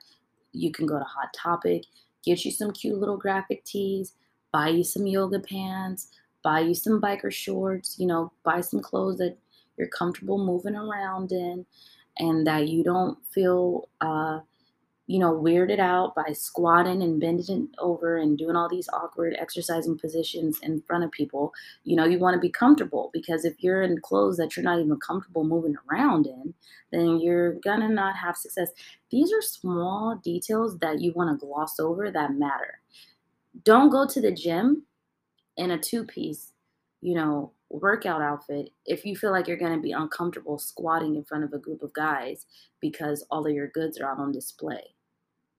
you 0.53 0.71
can 0.71 0.87
go 0.87 0.97
to 0.97 1.05
Hot 1.05 1.35
Topic. 1.35 1.83
Get 2.25 2.45
you 2.45 2.53
some 2.53 2.71
cute 2.71 2.97
little 2.97 3.17
graphic 3.17 3.65
tees, 3.65 4.15
buy 4.53 4.69
you 4.69 4.85
some 4.85 5.09
yoga 5.09 5.41
pants, 5.41 6.13
buy 6.45 6.61
you 6.61 6.73
some 6.73 7.01
biker 7.01 7.33
shorts, 7.33 7.97
you 7.99 8.07
know, 8.07 8.31
buy 8.45 8.61
some 8.61 8.79
clothes 8.79 9.19
that 9.19 9.37
you're 9.77 9.89
comfortable 9.89 10.39
moving 10.39 10.77
around 10.77 11.33
in 11.33 11.67
and 12.19 12.47
that 12.47 12.69
you 12.69 12.85
don't 12.85 13.19
feel 13.33 13.89
uh, 14.01 14.39
you 15.09 15.19
know, 15.19 15.33
weirded 15.33 15.79
out 15.79 16.15
by 16.15 16.35
squatting 16.35 17.03
and 17.03 17.19
bending 17.19 17.67
over 17.79 18.19
and 18.19 18.37
doing 18.37 18.55
all 18.55 18.69
these 18.69 18.91
awkward 18.93 19.35
exercising 19.41 19.97
positions 19.99 20.59
in 20.63 20.83
front 20.83 21.03
of 21.03 21.11
people. 21.11 21.51
You 21.85 21.97
know, 21.97 22.05
you 22.05 22.19
want 22.19 22.35
to 22.35 22.41
be 22.41 22.51
comfortable 22.51 23.09
because 23.15 23.47
if 23.47 23.55
you're 23.61 23.81
in 23.81 24.03
clothes 24.03 24.37
that 24.37 24.55
you're 24.55 24.65
not 24.65 24.81
even 24.81 25.01
comfortable 25.01 25.45
moving 25.45 25.77
around 25.91 26.27
in, 26.27 26.53
then 26.93 27.21
you're 27.21 27.55
going 27.61 27.81
to 27.81 27.89
not 27.89 28.17
have 28.17 28.37
success. 28.37 28.71
These 29.11 29.33
are 29.33 29.41
small 29.41 30.21
details 30.23 30.79
that 30.81 31.01
you 31.01 31.15
want 31.17 31.41
to 31.41 31.47
gloss 31.47 31.81
over 31.81 32.11
that 32.11 32.35
matter. 32.35 32.81
Don't 33.65 33.89
go 33.89 34.07
to 34.07 34.21
the 34.21 34.31
gym 34.31 34.85
in 35.57 35.71
a 35.71 35.79
two 35.79 36.05
piece, 36.05 36.53
you 37.01 37.15
know, 37.15 37.53
workout 37.71 38.21
outfit 38.21 38.73
if 38.85 39.07
you 39.07 39.17
feel 39.17 39.31
like 39.31 39.47
you're 39.49 39.57
going 39.57 39.75
to 39.75 39.81
be 39.81 39.93
uncomfortable 39.93 40.59
squatting 40.59 41.17
in 41.17 41.25
front 41.25 41.45
of 41.45 41.53
a 41.55 41.59
group 41.59 41.83
of 41.83 41.93
guys 41.95 42.45
because 42.81 43.25
all 43.31 43.47
of 43.47 43.53
your 43.55 43.69
goods 43.69 43.99
are 43.99 44.11
out 44.11 44.19
on 44.19 44.33
display 44.33 44.83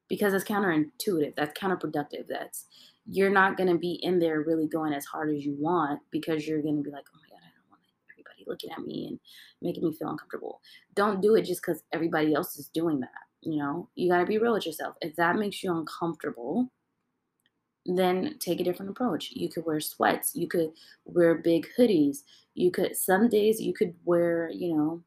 because 0.09 0.33
it's 0.33 0.43
counterintuitive. 0.43 1.35
That's 1.35 1.57
counterproductive. 1.57 2.27
That's 2.27 2.65
you're 3.05 3.29
not 3.29 3.57
going 3.57 3.69
to 3.69 3.77
be 3.77 3.93
in 4.03 4.19
there 4.19 4.41
really 4.41 4.67
going 4.67 4.93
as 4.93 5.05
hard 5.05 5.33
as 5.33 5.45
you 5.45 5.55
want 5.57 5.99
because 6.11 6.47
you're 6.47 6.61
going 6.61 6.77
to 6.77 6.83
be 6.83 6.91
like, 6.91 7.05
oh 7.13 7.17
my 7.17 7.29
God, 7.29 7.41
I 7.41 7.49
don't 7.55 7.69
want 7.69 7.81
everybody 8.11 8.43
looking 8.47 8.71
at 8.71 8.85
me 8.85 9.07
and 9.07 9.19
making 9.61 9.83
me 9.83 9.93
feel 9.93 10.09
uncomfortable. 10.09 10.61
Don't 10.95 11.21
do 11.21 11.35
it 11.35 11.43
just 11.43 11.61
because 11.61 11.83
everybody 11.93 12.33
else 12.33 12.57
is 12.57 12.67
doing 12.67 12.99
that. 12.99 13.09
You 13.41 13.57
know, 13.59 13.89
you 13.95 14.11
got 14.11 14.19
to 14.19 14.25
be 14.25 14.37
real 14.37 14.53
with 14.53 14.65
yourself. 14.65 14.95
If 15.01 15.15
that 15.15 15.37
makes 15.37 15.63
you 15.63 15.75
uncomfortable, 15.75 16.69
then 17.85 18.35
take 18.39 18.59
a 18.59 18.63
different 18.63 18.91
approach. 18.91 19.31
You 19.31 19.49
could 19.49 19.65
wear 19.65 19.79
sweats. 19.79 20.35
You 20.35 20.47
could 20.47 20.71
wear 21.05 21.35
big 21.35 21.67
hoodies. 21.77 22.19
You 22.53 22.69
could, 22.69 22.95
some 22.95 23.29
days 23.29 23.61
you 23.61 23.73
could 23.73 23.93
wear, 24.03 24.49
you 24.53 24.75
know, 24.75 25.03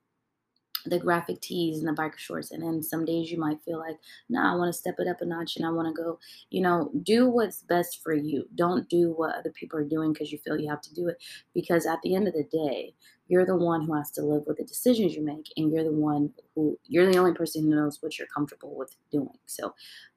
the 0.87 0.99
graphic 0.99 1.40
tees 1.40 1.79
and 1.79 1.88
the 1.88 2.01
biker 2.01 2.18
shorts 2.18 2.51
and 2.51 2.62
then 2.62 2.83
some 2.83 3.05
days 3.05 3.31
you 3.31 3.38
might 3.38 3.62
feel 3.62 3.79
like 3.79 3.97
no 4.29 4.40
nah, 4.40 4.53
i 4.53 4.57
want 4.57 4.73
to 4.73 4.79
step 4.79 4.97
it 4.99 5.09
up 5.09 5.21
a 5.21 5.25
notch 5.25 5.57
and 5.57 5.66
i 5.66 5.71
want 5.71 5.87
to 5.87 6.03
go 6.03 6.18
you 6.51 6.61
know 6.61 6.90
do 7.03 7.29
what's 7.29 7.62
best 7.62 8.03
for 8.03 8.14
you. 8.14 8.47
Don't 8.55 8.88
do 8.88 9.12
what 9.12 9.35
other 9.35 9.51
people 9.51 9.79
are 9.79 9.85
doing 9.85 10.12
because 10.12 10.33
you 10.33 10.38
feel 10.38 10.59
you 10.59 10.68
have 10.68 10.81
to 10.83 10.95
do 10.95 11.09
it 11.09 11.23
because 11.55 11.87
at 11.87 12.01
the 12.03 12.14
end 12.14 12.29
of 12.29 12.35
the 12.35 12.45
day 12.45 12.95
you're 13.29 13.47
the 13.47 13.57
one 13.57 13.83
who 13.83 13.95
has 13.95 14.11
to 14.12 14.23
live 14.23 14.42
with 14.47 14.59
the 14.59 14.64
decisions 14.64 15.14
you 15.14 15.25
make 15.25 15.47
and 15.57 15.73
you're 15.73 15.85
the 15.85 15.92
one 15.92 16.31
who 16.55 16.79
you're 16.87 17.11
the 17.11 17.18
only 17.18 17.33
person 17.33 17.62
who 17.62 17.75
knows 17.75 17.99
what 18.01 18.18
you're 18.18 18.29
comfortable 18.29 18.77
with 18.77 18.95
doing. 19.11 19.38
So 19.47 19.75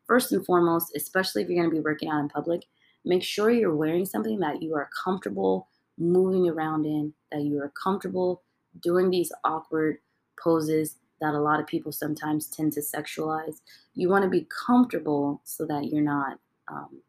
first 0.08 0.32
and 0.32 0.46
foremost 0.46 0.96
especially 0.96 1.44
if 1.44 1.50
you're 1.50 1.64
going 1.64 1.70
to 1.70 1.76
be 1.76 1.84
working 1.84 2.10
out 2.10 2.20
in 2.20 2.30
public 2.30 2.64
make 3.06 3.24
sure 3.24 3.50
you're 3.50 3.76
wearing 3.76 4.06
something 4.06 4.40
that 4.40 4.62
you 4.62 4.76
are 4.76 4.90
comfortable 5.04 5.70
moving 5.98 6.50
around 6.50 6.86
in 6.86 7.14
that 7.32 7.44
you 7.44 7.58
are 7.60 7.72
comfortable 7.82 8.44
doing 8.82 9.10
these 9.10 9.32
awkward 9.44 9.98
poses 10.42 10.96
that 11.22 11.34
a 11.34 11.40
lot 11.40 11.60
of 11.60 11.68
people 11.68 11.92
sometimes 11.92 12.48
tend 12.48 12.74
to 12.74 12.82
sexualize. 12.82 13.62
You 13.94 14.10
want 14.10 14.24
to 14.24 14.30
be 14.30 14.48
comfortable 14.66 15.42
so 15.44 15.66
that 15.66 15.86
you're 15.86 16.02
not, 16.02 16.40
um, 16.68 17.02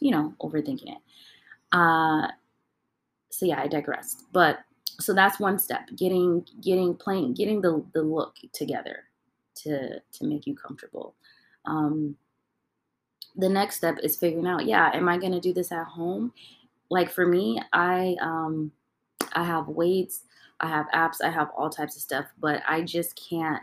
you 0.00 0.10
know, 0.10 0.34
overthinking 0.40 0.92
it. 0.92 0.98
Uh, 1.72 2.28
so 3.30 3.46
yeah, 3.46 3.60
I 3.60 3.66
digressed. 3.66 4.24
But 4.32 4.60
so 4.98 5.12
that's 5.12 5.40
one 5.40 5.58
step: 5.58 5.88
getting, 5.96 6.46
getting, 6.62 6.94
playing, 6.94 7.34
getting 7.34 7.60
the 7.60 7.84
the 7.94 8.02
look 8.02 8.36
together 8.52 9.04
to 9.56 10.00
to 10.00 10.24
make 10.24 10.46
you 10.46 10.54
comfortable. 10.54 11.14
Um, 11.64 12.16
the 13.36 13.48
next 13.48 13.76
step 13.76 13.98
is 14.02 14.16
figuring 14.16 14.46
out, 14.46 14.66
yeah, 14.66 14.90
am 14.92 15.08
I 15.08 15.18
going 15.18 15.32
to 15.32 15.40
do 15.40 15.52
this 15.52 15.72
at 15.72 15.86
home? 15.86 16.32
Like 16.90 17.10
for 17.10 17.26
me, 17.26 17.60
I 17.72 18.16
um, 18.20 18.72
I 19.32 19.44
have 19.44 19.68
weights 19.68 20.24
I 20.60 20.68
have 20.68 20.86
apps, 20.94 21.22
I 21.24 21.30
have 21.30 21.50
all 21.56 21.70
types 21.70 21.96
of 21.96 22.02
stuff, 22.02 22.26
but 22.40 22.62
I 22.68 22.82
just 22.82 23.20
can't. 23.30 23.62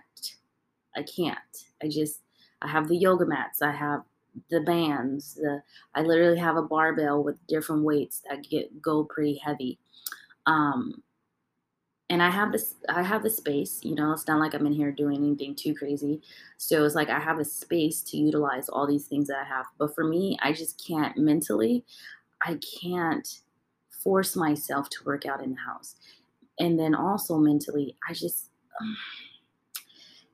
I 0.95 1.03
can't. 1.03 1.37
I 1.83 1.87
just 1.89 2.21
I 2.61 2.67
have 2.67 2.87
the 2.87 2.97
yoga 2.97 3.25
mats, 3.25 3.61
I 3.61 3.71
have 3.71 4.03
the 4.49 4.61
bands. 4.61 5.35
The 5.35 5.61
I 5.95 6.01
literally 6.01 6.39
have 6.39 6.57
a 6.57 6.61
barbell 6.63 7.23
with 7.23 7.45
different 7.47 7.83
weights 7.83 8.23
that 8.29 8.47
get 8.49 8.81
go 8.81 9.03
pretty 9.03 9.35
heavy. 9.43 9.79
Um, 10.45 11.03
and 12.09 12.23
I 12.23 12.29
have 12.29 12.51
this 12.51 12.75
I 12.89 13.03
have 13.03 13.23
the 13.23 13.29
space, 13.29 13.81
you 13.83 13.93
know, 13.95 14.13
it's 14.13 14.27
not 14.27 14.39
like 14.39 14.53
I'm 14.53 14.65
in 14.65 14.73
here 14.73 14.91
doing 14.91 15.17
anything 15.17 15.55
too 15.55 15.75
crazy. 15.75 16.21
So 16.57 16.85
it's 16.85 16.95
like 16.95 17.09
I 17.09 17.19
have 17.19 17.39
a 17.39 17.45
space 17.45 18.01
to 18.03 18.17
utilize 18.17 18.69
all 18.69 18.87
these 18.87 19.05
things 19.05 19.27
that 19.27 19.37
I 19.37 19.43
have. 19.43 19.65
But 19.77 19.93
for 19.93 20.05
me, 20.05 20.37
I 20.41 20.53
just 20.53 20.81
can't 20.85 21.17
mentally, 21.17 21.83
I 22.41 22.59
can't 22.81 23.27
force 23.89 24.35
myself 24.37 24.89
to 24.89 25.03
work 25.05 25.25
out 25.25 25.43
in 25.43 25.51
the 25.51 25.59
house. 25.59 25.95
And 26.59 26.79
then 26.79 26.95
also 26.95 27.37
mentally, 27.37 27.95
I 28.07 28.13
just 28.13 28.49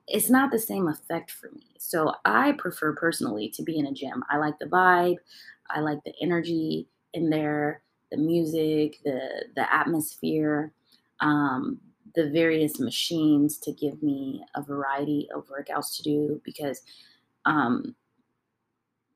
it's 0.08 0.30
not 0.30 0.52
the 0.52 0.60
same 0.60 0.88
effect 0.88 1.32
for 1.32 1.50
me. 1.52 1.76
So 1.80 2.14
I 2.26 2.52
prefer 2.54 2.94
personally 2.94 3.50
to 3.56 3.64
be 3.64 3.80
in 3.80 3.86
a 3.88 3.94
gym. 3.94 4.24
I 4.30 4.38
like 4.38 4.60
the 4.60 4.66
vibe, 4.66 5.16
I 5.70 5.80
like 5.80 6.00
the 6.04 6.14
energy 6.22 6.88
in 7.14 7.30
there, 7.30 7.84
the 8.12 8.18
music, 8.18 9.00
the 9.04 9.46
the 9.56 9.74
atmosphere 9.74 10.74
um, 11.24 11.80
the 12.16 12.30
various 12.30 12.80
machines 12.80 13.58
to 13.58 13.72
give 13.72 14.04
me 14.04 14.44
a 14.56 14.62
variety 14.62 15.28
of 15.34 15.48
workouts 15.48 15.96
to 15.98 16.04
do 16.04 16.42
because 16.44 16.82
um, 17.46 17.96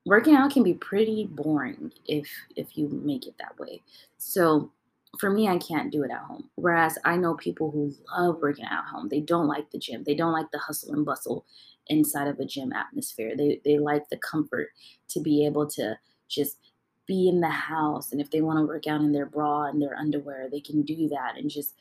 working 0.04 0.34
out 0.34 0.50
can 0.50 0.64
be 0.64 0.74
pretty 0.74 1.26
boring 1.30 1.92
if 2.06 2.28
if 2.56 2.76
you 2.76 2.88
make 2.88 3.26
it 3.26 3.34
that 3.38 3.56
way. 3.58 3.82
So 4.16 4.72
for 5.18 5.30
me, 5.30 5.48
I 5.48 5.58
can't 5.58 5.90
do 5.90 6.04
it 6.04 6.10
at 6.10 6.18
home. 6.18 6.48
Whereas 6.54 6.98
I 7.04 7.16
know 7.16 7.34
people 7.34 7.70
who 7.70 7.92
love 8.16 8.38
working 8.40 8.64
at 8.64 8.84
home. 8.84 9.08
They 9.08 9.20
don't 9.20 9.48
like 9.48 9.70
the 9.70 9.78
gym. 9.78 10.04
They 10.04 10.14
don't 10.14 10.32
like 10.32 10.50
the 10.52 10.58
hustle 10.58 10.94
and 10.94 11.04
bustle 11.04 11.44
inside 11.88 12.28
of 12.28 12.38
a 12.38 12.44
gym 12.44 12.72
atmosphere. 12.72 13.34
They 13.36 13.60
they 13.64 13.78
like 13.78 14.08
the 14.08 14.18
comfort 14.18 14.68
to 15.08 15.20
be 15.20 15.44
able 15.46 15.66
to 15.70 15.98
just 16.28 16.58
be 17.06 17.28
in 17.28 17.40
the 17.40 17.48
house 17.48 18.12
and 18.12 18.20
if 18.20 18.30
they 18.30 18.42
want 18.42 18.58
to 18.58 18.66
work 18.66 18.86
out 18.86 19.00
in 19.00 19.12
their 19.12 19.24
bra 19.24 19.64
and 19.64 19.80
their 19.80 19.96
underwear, 19.96 20.48
they 20.50 20.60
can 20.60 20.82
do 20.82 21.08
that 21.08 21.38
and 21.38 21.48
just 21.50 21.74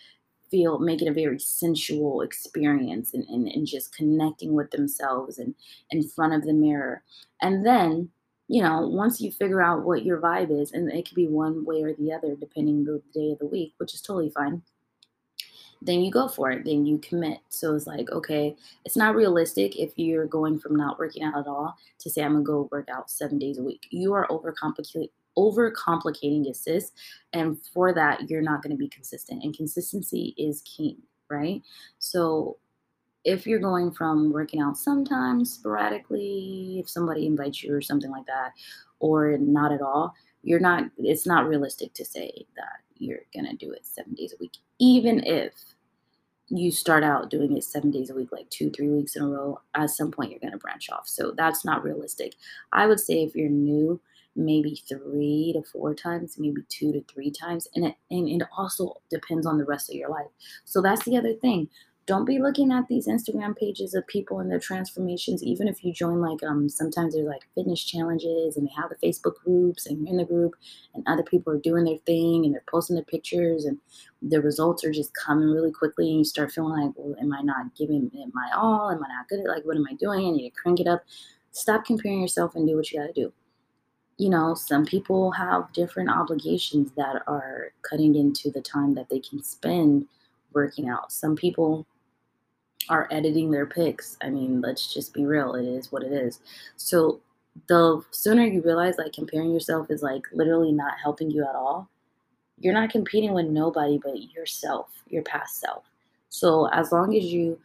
feel 0.49 0.79
make 0.79 1.01
it 1.01 1.09
a 1.09 1.13
very 1.13 1.37
sensual 1.39 2.21
experience 2.21 3.13
and, 3.13 3.25
and, 3.25 3.47
and 3.49 3.67
just 3.67 3.93
connecting 3.93 4.53
with 4.53 4.71
themselves 4.71 5.37
and 5.37 5.53
in 5.91 6.07
front 6.07 6.33
of 6.33 6.43
the 6.43 6.53
mirror 6.53 7.03
and 7.41 7.65
then 7.65 8.09
you 8.47 8.61
know 8.61 8.87
once 8.87 9.19
you 9.19 9.31
figure 9.31 9.61
out 9.61 9.83
what 9.83 10.05
your 10.05 10.19
vibe 10.19 10.51
is 10.61 10.71
and 10.71 10.91
it 10.91 11.07
could 11.07 11.15
be 11.15 11.27
one 11.27 11.65
way 11.65 11.81
or 11.81 11.93
the 11.93 12.11
other 12.11 12.35
depending 12.35 12.83
the 12.83 13.01
day 13.13 13.31
of 13.31 13.39
the 13.39 13.45
week 13.45 13.73
which 13.77 13.93
is 13.93 14.01
totally 14.01 14.29
fine 14.29 14.61
then 15.81 16.01
you 16.01 16.09
go 16.09 16.27
for 16.27 16.49
it 16.51 16.63
then 16.65 16.85
you 16.85 16.97
commit 16.99 17.39
so 17.49 17.75
it's 17.75 17.87
like 17.87 18.09
okay 18.11 18.55
it's 18.85 18.97
not 18.97 19.15
realistic 19.15 19.77
if 19.77 19.91
you're 19.95 20.25
going 20.25 20.57
from 20.57 20.75
not 20.75 20.97
working 20.97 21.23
out 21.23 21.37
at 21.37 21.47
all 21.47 21.75
to 21.99 22.09
say 22.09 22.23
i'm 22.23 22.33
gonna 22.33 22.43
go 22.43 22.67
work 22.71 22.87
out 22.89 23.11
seven 23.11 23.37
days 23.37 23.57
a 23.57 23.63
week 23.63 23.85
you 23.91 24.13
are 24.13 24.27
overcomplicating 24.27 25.09
overcomplicating 25.37 26.47
it, 26.47 26.55
sis. 26.55 26.91
And 27.31 27.57
for 27.73 27.93
that, 27.93 28.29
you're 28.29 28.41
not 28.41 28.61
going 28.61 28.71
to 28.71 28.77
be 28.77 28.89
consistent. 28.89 29.43
And 29.43 29.55
consistency 29.55 30.33
is 30.37 30.61
king, 30.61 30.97
right? 31.29 31.61
So 31.99 32.57
if 33.23 33.45
you're 33.45 33.59
going 33.59 33.91
from 33.91 34.31
working 34.31 34.61
out 34.61 34.77
sometimes 34.77 35.53
sporadically, 35.53 36.77
if 36.79 36.89
somebody 36.89 37.25
invites 37.25 37.63
you 37.63 37.73
or 37.73 37.81
something 37.81 38.11
like 38.11 38.25
that, 38.25 38.53
or 38.99 39.37
not 39.37 39.71
at 39.71 39.81
all, 39.81 40.13
you're 40.43 40.59
not, 40.59 40.85
it's 40.97 41.25
not 41.27 41.47
realistic 41.47 41.93
to 41.93 42.05
say 42.05 42.45
that 42.55 42.81
you're 42.97 43.19
going 43.33 43.45
to 43.45 43.55
do 43.55 43.71
it 43.71 43.85
seven 43.85 44.13
days 44.13 44.33
a 44.33 44.37
week, 44.39 44.57
even 44.79 45.23
if 45.25 45.53
you 46.49 46.71
start 46.71 47.03
out 47.03 47.29
doing 47.29 47.57
it 47.57 47.63
seven 47.63 47.91
days 47.91 48.09
a 48.09 48.15
week, 48.15 48.31
like 48.31 48.49
two, 48.49 48.69
three 48.69 48.89
weeks 48.89 49.15
in 49.15 49.23
a 49.23 49.27
row, 49.27 49.59
at 49.75 49.89
some 49.89 50.11
point 50.11 50.31
you're 50.31 50.39
going 50.39 50.53
to 50.53 50.57
branch 50.57 50.89
off. 50.89 51.07
So 51.07 51.33
that's 51.35 51.65
not 51.65 51.83
realistic. 51.83 52.35
I 52.71 52.87
would 52.87 52.99
say 52.99 53.23
if 53.23 53.35
you're 53.35 53.49
new, 53.49 53.99
maybe 54.35 54.81
three 54.87 55.51
to 55.53 55.63
four 55.63 55.93
times, 55.93 56.37
maybe 56.37 56.61
two 56.69 56.93
to 56.93 57.03
three 57.11 57.31
times. 57.31 57.67
And 57.75 57.87
it, 57.87 57.95
and 58.09 58.29
it 58.29 58.47
also 58.55 59.01
depends 59.09 59.45
on 59.45 59.57
the 59.57 59.65
rest 59.65 59.89
of 59.89 59.95
your 59.95 60.09
life. 60.09 60.27
So 60.63 60.81
that's 60.81 61.03
the 61.03 61.17
other 61.17 61.33
thing. 61.33 61.67
Don't 62.07 62.23
be 62.23 62.39
looking 62.39 62.71
at 62.71 62.87
these 62.87 63.05
Instagram 63.05 63.53
pages 63.57 63.93
of 63.93 64.07
people 64.07 64.39
and 64.39 64.49
their 64.49 64.61
transformations. 64.61 65.43
Even 65.43 65.67
if 65.67 65.83
you 65.83 65.91
join, 65.91 66.21
like, 66.21 66.41
um, 66.41 66.69
sometimes 66.69 67.13
there's 67.13 67.27
like 67.27 67.45
fitness 67.53 67.83
challenges 67.83 68.55
and 68.55 68.65
they 68.65 68.71
have 68.71 68.89
the 68.89 69.05
Facebook 69.05 69.35
groups 69.43 69.85
and 69.85 69.99
you're 69.99 70.07
in 70.07 70.15
the 70.15 70.23
group 70.23 70.55
and 70.95 71.03
other 71.05 71.21
people 71.21 71.51
are 71.51 71.59
doing 71.59 71.83
their 71.83 71.97
thing 72.05 72.45
and 72.45 72.53
they're 72.53 72.63
posting 72.71 72.95
their 72.95 73.03
pictures 73.03 73.65
and 73.65 73.77
the 74.21 74.41
results 74.41 74.85
are 74.85 74.91
just 74.91 75.13
coming 75.13 75.49
really 75.49 75.71
quickly 75.71 76.09
and 76.09 76.19
you 76.19 76.23
start 76.23 76.49
feeling 76.49 76.81
like, 76.81 76.93
well, 76.95 77.13
am 77.19 77.33
I 77.33 77.41
not 77.41 77.75
giving 77.75 78.09
it 78.13 78.29
my 78.33 78.49
all? 78.55 78.89
Am 78.89 79.03
I 79.03 79.07
not 79.09 79.27
good 79.27 79.41
at 79.41 79.47
like 79.47 79.65
what 79.65 79.75
am 79.75 79.85
I 79.91 79.95
doing? 79.95 80.27
I 80.27 80.31
need 80.31 80.49
to 80.49 80.61
crank 80.61 80.79
it 80.79 80.87
up. 80.87 81.03
Stop 81.51 81.83
comparing 81.83 82.21
yourself 82.21 82.55
and 82.55 82.65
do 82.65 82.77
what 82.77 82.89
you 82.89 82.99
got 82.99 83.07
to 83.07 83.13
do 83.13 83.33
you 84.19 84.31
know, 84.31 84.55
some 84.55 84.83
people 84.83 85.29
have 85.29 85.71
different 85.73 86.09
obligations 86.09 86.91
that 86.97 87.21
are 87.27 87.71
cutting 87.83 88.15
into 88.15 88.49
the 88.49 88.61
time 88.61 88.95
that 88.95 89.09
they 89.09 89.19
can 89.19 89.43
spend 89.43 90.07
working 90.53 90.89
out. 90.89 91.11
Some 91.11 91.35
people 91.35 91.85
are 92.89 93.07
editing 93.11 93.51
their 93.51 93.65
pics. 93.65 94.17
I 94.21 94.29
mean, 94.29 94.61
let's 94.61 94.93
just 94.93 95.13
be 95.13 95.25
real. 95.25 95.55
It 95.55 95.65
is 95.65 95.91
what 95.91 96.03
it 96.03 96.11
is. 96.11 96.39
So 96.75 97.19
the 97.67 98.03
sooner 98.11 98.43
you 98.45 98.61
realize 98.61 98.95
like 98.97 99.13
comparing 99.13 99.51
yourself 99.51 99.89
is 99.89 100.01
like 100.03 100.23
literally 100.31 100.71
not 100.71 100.93
helping 101.01 101.31
you 101.31 101.43
at 101.43 101.55
all, 101.55 101.89
you're 102.59 102.73
not 102.73 102.89
competing 102.89 103.33
with 103.33 103.47
nobody 103.47 103.99
but 104.01 104.31
yourself, 104.31 104.89
your 105.07 105.23
past 105.23 105.59
self. 105.59 105.83
So 106.29 106.67
as 106.67 106.91
long 106.91 107.15
as 107.15 107.25
you 107.25 107.59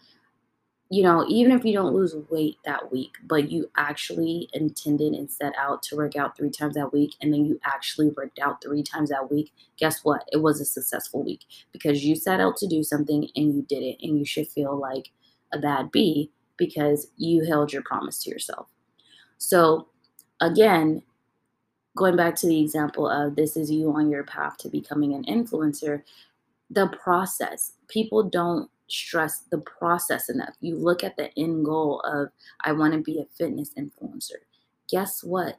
you 0.93 1.03
know, 1.03 1.25
even 1.27 1.53
if 1.53 1.65
you 1.65 1.73
don't 1.73 1.95
lose 1.95 2.15
weight 2.29 2.59
that 2.67 2.93
week, 2.93 3.13
but 3.25 3.51
you 3.51 3.71
actually 3.79 4.51
intended 4.53 5.15
and 5.15 5.31
set 5.31 5.55
out 5.57 5.83
to 5.83 5.97
work 5.97 6.17
out 6.17 6.37
three 6.37 6.51
times 6.51 6.75
that 6.75 6.93
week, 6.93 7.15
and 7.23 7.33
then 7.33 7.47
you 7.47 7.59
actually 7.65 8.11
worked 8.11 8.39
out 8.39 8.63
three 8.63 8.83
times 8.83 9.09
that 9.09 9.31
week, 9.31 9.55
guess 9.79 10.05
what? 10.05 10.29
It 10.33 10.43
was 10.43 10.61
a 10.61 10.67
successful 10.67 11.25
week 11.25 11.47
because 11.73 12.05
you 12.05 12.15
set 12.15 12.41
out 12.41 12.59
to 12.59 12.67
do 12.67 12.83
something 12.83 13.27
and 13.35 13.55
you 13.55 13.63
did 13.63 13.83
it, 13.83 13.97
and 14.03 14.19
you 14.19 14.27
should 14.27 14.49
feel 14.49 14.77
like 14.79 15.09
a 15.55 15.59
bad 15.59 15.91
bee 15.93 16.31
because 16.59 17.07
you 17.17 17.43
held 17.43 17.73
your 17.73 17.83
promise 17.85 18.23
to 18.25 18.31
yourself. 18.31 18.67
So, 19.39 19.89
again, 20.43 21.03
going 21.97 22.17
back 22.17 22.37
to 22.37 22.47
the 22.47 22.61
example 22.61 23.09
of 23.09 23.35
this 23.35 23.57
is 23.57 23.71
you 23.71 23.91
on 23.95 24.11
your 24.11 24.25
path 24.25 24.59
to 24.59 24.69
becoming 24.69 25.15
an 25.15 25.25
influencer, 25.25 26.03
the 26.69 26.89
process, 26.89 27.73
people 27.89 28.23
don't 28.23 28.71
stress 28.93 29.45
the 29.51 29.59
process 29.59 30.29
enough. 30.29 30.55
You 30.61 30.77
look 30.77 31.03
at 31.03 31.17
the 31.17 31.31
end 31.39 31.65
goal 31.65 32.01
of, 32.01 32.29
I 32.65 32.73
want 32.73 32.93
to 32.93 33.01
be 33.01 33.19
a 33.19 33.27
fitness 33.37 33.71
influencer. 33.79 34.43
Guess 34.89 35.25
what? 35.25 35.57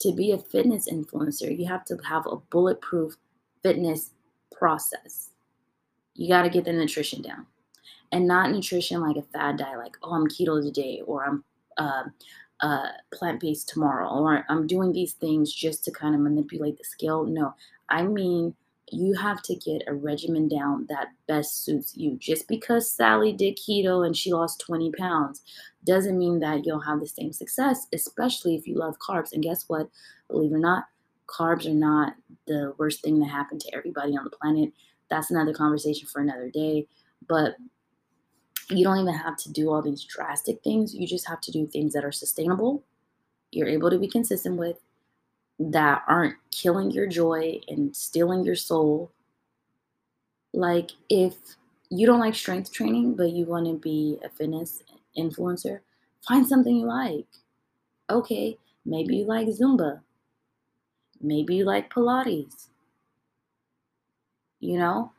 To 0.00 0.12
be 0.12 0.32
a 0.32 0.38
fitness 0.38 0.88
influencer, 0.90 1.58
you 1.58 1.66
have 1.66 1.84
to 1.86 1.96
have 2.08 2.26
a 2.26 2.36
bulletproof 2.36 3.16
fitness 3.62 4.12
process. 4.52 5.30
You 6.14 6.28
got 6.28 6.42
to 6.42 6.50
get 6.50 6.64
the 6.64 6.72
nutrition 6.72 7.22
down. 7.22 7.46
And 8.12 8.28
not 8.28 8.52
nutrition 8.52 9.00
like 9.00 9.16
a 9.16 9.22
fad 9.22 9.58
diet, 9.58 9.78
like, 9.78 9.96
oh, 10.02 10.12
I'm 10.12 10.28
keto 10.28 10.62
today, 10.62 11.02
or 11.04 11.24
I'm 11.24 11.44
uh, 11.76 12.04
uh, 12.60 12.88
plant 13.12 13.40
based 13.40 13.68
tomorrow, 13.68 14.08
or 14.08 14.44
I'm 14.48 14.66
doing 14.66 14.92
these 14.92 15.14
things 15.14 15.52
just 15.52 15.84
to 15.84 15.90
kind 15.90 16.14
of 16.14 16.20
manipulate 16.20 16.78
the 16.78 16.84
scale. 16.84 17.24
No, 17.24 17.54
I 17.90 18.04
mean 18.04 18.54
you 18.90 19.14
have 19.14 19.42
to 19.42 19.56
get 19.56 19.82
a 19.88 19.94
regimen 19.94 20.48
down 20.48 20.86
that 20.88 21.08
best 21.26 21.64
suits 21.64 21.96
you. 21.96 22.16
Just 22.18 22.46
because 22.46 22.90
Sally 22.90 23.32
did 23.32 23.58
keto 23.58 24.06
and 24.06 24.16
she 24.16 24.32
lost 24.32 24.60
20 24.60 24.92
pounds 24.92 25.42
doesn't 25.84 26.18
mean 26.18 26.38
that 26.40 26.64
you'll 26.64 26.80
have 26.80 27.00
the 27.00 27.08
same 27.08 27.32
success, 27.32 27.86
especially 27.92 28.54
if 28.54 28.66
you 28.66 28.76
love 28.76 28.96
carbs. 28.98 29.32
And 29.32 29.42
guess 29.42 29.64
what? 29.68 29.88
Believe 30.28 30.52
it 30.52 30.56
or 30.56 30.58
not, 30.58 30.84
carbs 31.26 31.66
are 31.66 31.74
not 31.74 32.14
the 32.46 32.74
worst 32.78 33.02
thing 33.02 33.18
that 33.20 33.28
happened 33.28 33.60
to 33.62 33.74
everybody 33.74 34.16
on 34.16 34.24
the 34.24 34.30
planet. 34.30 34.72
That's 35.10 35.30
another 35.30 35.52
conversation 35.52 36.06
for 36.06 36.20
another 36.20 36.50
day. 36.50 36.86
But 37.28 37.56
you 38.68 38.84
don't 38.84 38.98
even 38.98 39.14
have 39.14 39.36
to 39.38 39.52
do 39.52 39.70
all 39.70 39.82
these 39.82 40.04
drastic 40.04 40.62
things. 40.62 40.94
You 40.94 41.06
just 41.06 41.28
have 41.28 41.40
to 41.42 41.52
do 41.52 41.66
things 41.66 41.92
that 41.92 42.04
are 42.04 42.12
sustainable, 42.12 42.84
you're 43.52 43.68
able 43.68 43.90
to 43.90 43.98
be 43.98 44.08
consistent 44.08 44.56
with, 44.56 44.76
that 45.58 46.02
aren't 46.06 46.36
killing 46.50 46.90
your 46.90 47.06
joy 47.06 47.60
and 47.68 47.94
stealing 47.96 48.44
your 48.44 48.56
soul. 48.56 49.10
Like, 50.52 50.90
if 51.08 51.34
you 51.90 52.06
don't 52.06 52.20
like 52.20 52.34
strength 52.34 52.72
training, 52.72 53.14
but 53.14 53.30
you 53.30 53.44
want 53.46 53.66
to 53.66 53.74
be 53.74 54.18
a 54.24 54.28
fitness 54.28 54.82
influencer, 55.16 55.80
find 56.26 56.46
something 56.46 56.76
you 56.76 56.86
like. 56.86 57.26
Okay, 58.10 58.58
maybe 58.84 59.16
you 59.16 59.24
like 59.24 59.48
Zumba. 59.48 60.00
Maybe 61.20 61.56
you 61.56 61.64
like 61.64 61.92
Pilates. 61.92 62.68
You 64.60 64.78
know, 64.78 65.12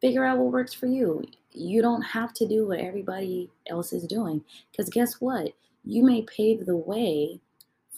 figure 0.00 0.24
out 0.24 0.38
what 0.38 0.52
works 0.52 0.74
for 0.74 0.86
you. 0.86 1.24
You 1.52 1.82
don't 1.82 2.02
have 2.02 2.32
to 2.34 2.46
do 2.46 2.66
what 2.66 2.78
everybody 2.78 3.50
else 3.68 3.92
is 3.92 4.06
doing. 4.06 4.44
Because 4.70 4.88
guess 4.88 5.20
what? 5.20 5.52
You 5.84 6.04
may 6.04 6.22
pave 6.22 6.66
the 6.66 6.76
way 6.76 7.40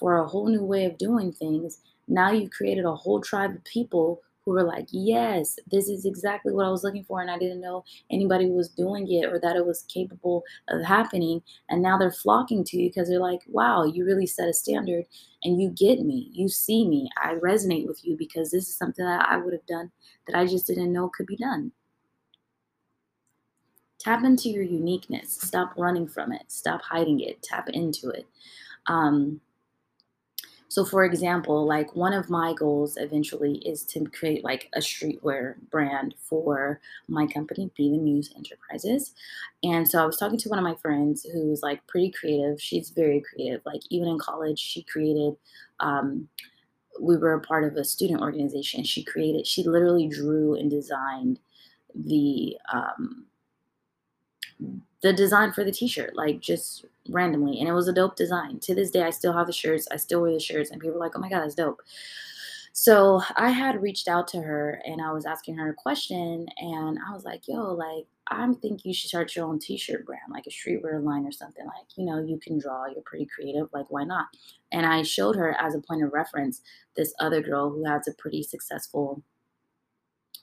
for 0.01 0.19
a 0.19 0.27
whole 0.27 0.49
new 0.49 0.65
way 0.65 0.87
of 0.87 0.99
doing 0.99 1.31
things. 1.31 1.83
Now 2.09 2.33
you've 2.33 2.51
created 2.51 2.87
a 2.87 2.95
whole 2.95 3.21
tribe 3.21 3.51
of 3.55 3.65
people 3.65 4.23
who 4.45 4.53
were 4.53 4.65
like, 4.65 4.89
yes, 4.91 5.59
this 5.71 5.89
is 5.89 6.07
exactly 6.07 6.53
what 6.53 6.67
I 6.67 6.71
was 6.71 6.83
looking 6.83 7.05
for. 7.05 7.21
And 7.21 7.31
I 7.31 7.39
didn't 7.39 7.61
know 7.61 7.85
anybody 8.11 8.49
was 8.49 8.71
doing 8.71 9.07
it 9.13 9.27
or 9.27 9.39
that 9.39 9.55
it 9.55 9.67
was 9.67 9.83
capable 9.83 10.43
of 10.69 10.83
happening. 10.83 11.43
And 11.69 11.83
now 11.83 11.99
they're 11.99 12.11
flocking 12.11 12.65
to 12.65 12.79
you 12.79 12.89
because 12.89 13.09
they're 13.09 13.21
like, 13.21 13.43
wow, 13.47 13.85
you 13.85 14.07
really 14.07 14.27
set 14.27 14.49
a 14.49 14.55
standard 14.55 15.05
and 15.45 15.61
you 15.61 15.69
get 15.69 16.01
me. 16.01 16.31
You 16.33 16.49
see 16.49 16.89
me. 16.89 17.11
I 17.23 17.35
resonate 17.35 17.87
with 17.87 18.01
you 18.03 18.17
because 18.17 18.51
this 18.51 18.69
is 18.69 18.77
something 18.77 19.05
that 19.05 19.29
I 19.29 19.37
would 19.37 19.53
have 19.53 19.67
done 19.67 19.93
that 20.27 20.37
I 20.37 20.47
just 20.47 20.67
didn't 20.67 20.93
know 20.93 21.11
could 21.15 21.27
be 21.27 21.37
done. 21.37 21.73
Tap 23.99 24.25
into 24.25 24.49
your 24.49 24.63
uniqueness. 24.63 25.35
Stop 25.35 25.75
running 25.77 26.09
from 26.09 26.33
it. 26.33 26.45
Stop 26.49 26.81
hiding 26.81 27.21
it. 27.21 27.43
Tap 27.43 27.69
into 27.69 28.09
it. 28.09 28.27
Um, 28.87 29.43
so, 30.71 30.85
for 30.85 31.05
example, 31.05 31.67
like 31.67 31.97
one 31.97 32.13
of 32.13 32.31
my 32.31 32.55
goals 32.55 32.97
eventually 32.97 33.57
is 33.67 33.83
to 33.87 34.05
create 34.05 34.45
like 34.45 34.69
a 34.75 34.79
streetwear 34.79 35.57
brand 35.69 36.15
for 36.23 36.81
my 37.09 37.27
company, 37.27 37.73
Be 37.77 37.91
the 37.91 37.99
Muse 37.99 38.33
Enterprises. 38.37 39.13
And 39.65 39.89
so 39.89 40.01
I 40.01 40.07
was 40.07 40.17
talking 40.17 40.39
to 40.39 40.49
one 40.49 40.61
of 40.61 40.63
my 40.63 40.77
friends 40.77 41.27
who's 41.33 41.61
like 41.61 41.85
pretty 41.89 42.13
creative. 42.13 42.63
She's 42.63 42.91
very 42.91 43.21
creative. 43.21 43.63
Like, 43.67 43.81
even 43.91 44.07
in 44.07 44.21
college, 44.21 44.61
she 44.61 44.85
created, 44.85 45.35
um, 45.81 46.29
we 47.01 47.17
were 47.17 47.35
a 47.35 47.41
part 47.41 47.65
of 47.65 47.77
a 47.77 47.83
student 47.83 48.21
organization. 48.21 48.85
She 48.85 49.03
created, 49.03 49.49
she 49.49 49.65
literally 49.65 50.07
drew 50.07 50.55
and 50.55 50.71
designed 50.71 51.41
the, 51.97 52.57
um, 52.73 53.27
the 55.03 55.13
design 55.13 55.53
for 55.53 55.65
the 55.65 55.73
t-shirt 55.73 56.15
like 56.15 56.39
just 56.39 56.85
randomly 57.09 57.59
and 57.59 57.69
it 57.69 57.73
was 57.73 57.89
a 57.89 57.93
dope 57.93 58.17
design. 58.17 58.59
To 58.61 58.75
this 58.75 58.91
day 58.91 59.03
i 59.03 59.11
still 59.11 59.33
have 59.33 59.47
the 59.47 59.53
shirts 59.53 59.89
i 59.91 59.97
still 59.97 60.23
wear 60.23 60.33
the 60.33 60.41
shirts 60.41 60.71
and 60.71 60.81
people 60.81 60.97
are 60.97 61.01
like 61.01 61.13
oh 61.17 61.21
my 61.21 61.29
god 61.29 61.41
that's 61.41 61.55
dope. 61.55 61.81
So 62.73 63.21
i 63.37 63.51
had 63.51 63.83
reached 63.83 64.09
out 64.09 64.29
to 64.29 64.41
her 64.43 64.81
and 64.85 65.01
i 65.03 65.13
was 65.13 65.27
asking 65.27 65.57
her 65.57 65.71
a 65.71 65.75
question 65.75 66.47
and 66.59 66.99
i 67.09 67.13
was 67.13 67.25
like 67.25 67.49
yo 67.49 67.73
like 67.75 68.07
i'm 68.29 68.55
think 68.55 68.85
you 68.85 68.95
should 68.95 69.09
start 69.09 69.35
your 69.35 69.47
own 69.47 69.59
t-shirt 69.59 70.07
brand 70.07 70.23
like 70.31 70.47
a 70.47 70.51
streetwear 70.51 71.03
line 71.03 71.27
or 71.27 71.33
something 71.33 71.67
like 71.67 71.87
you 71.97 72.05
know 72.05 72.23
you 72.23 72.39
can 72.39 72.59
draw 72.59 72.87
you're 72.87 73.03
pretty 73.03 73.27
creative 73.27 73.69
like 73.73 73.87
why 73.91 74.05
not? 74.05 74.27
And 74.73 74.87
i 74.87 75.03
showed 75.03 75.37
her 75.37 75.57
as 75.61 75.75
a 75.75 75.81
point 75.81 76.05
of 76.05 76.13
reference 76.13 76.63
this 76.97 77.13
other 77.19 77.41
girl 77.43 77.71
who 77.71 77.85
has 77.85 78.07
a 78.07 78.13
pretty 78.15 78.43
successful 78.43 79.23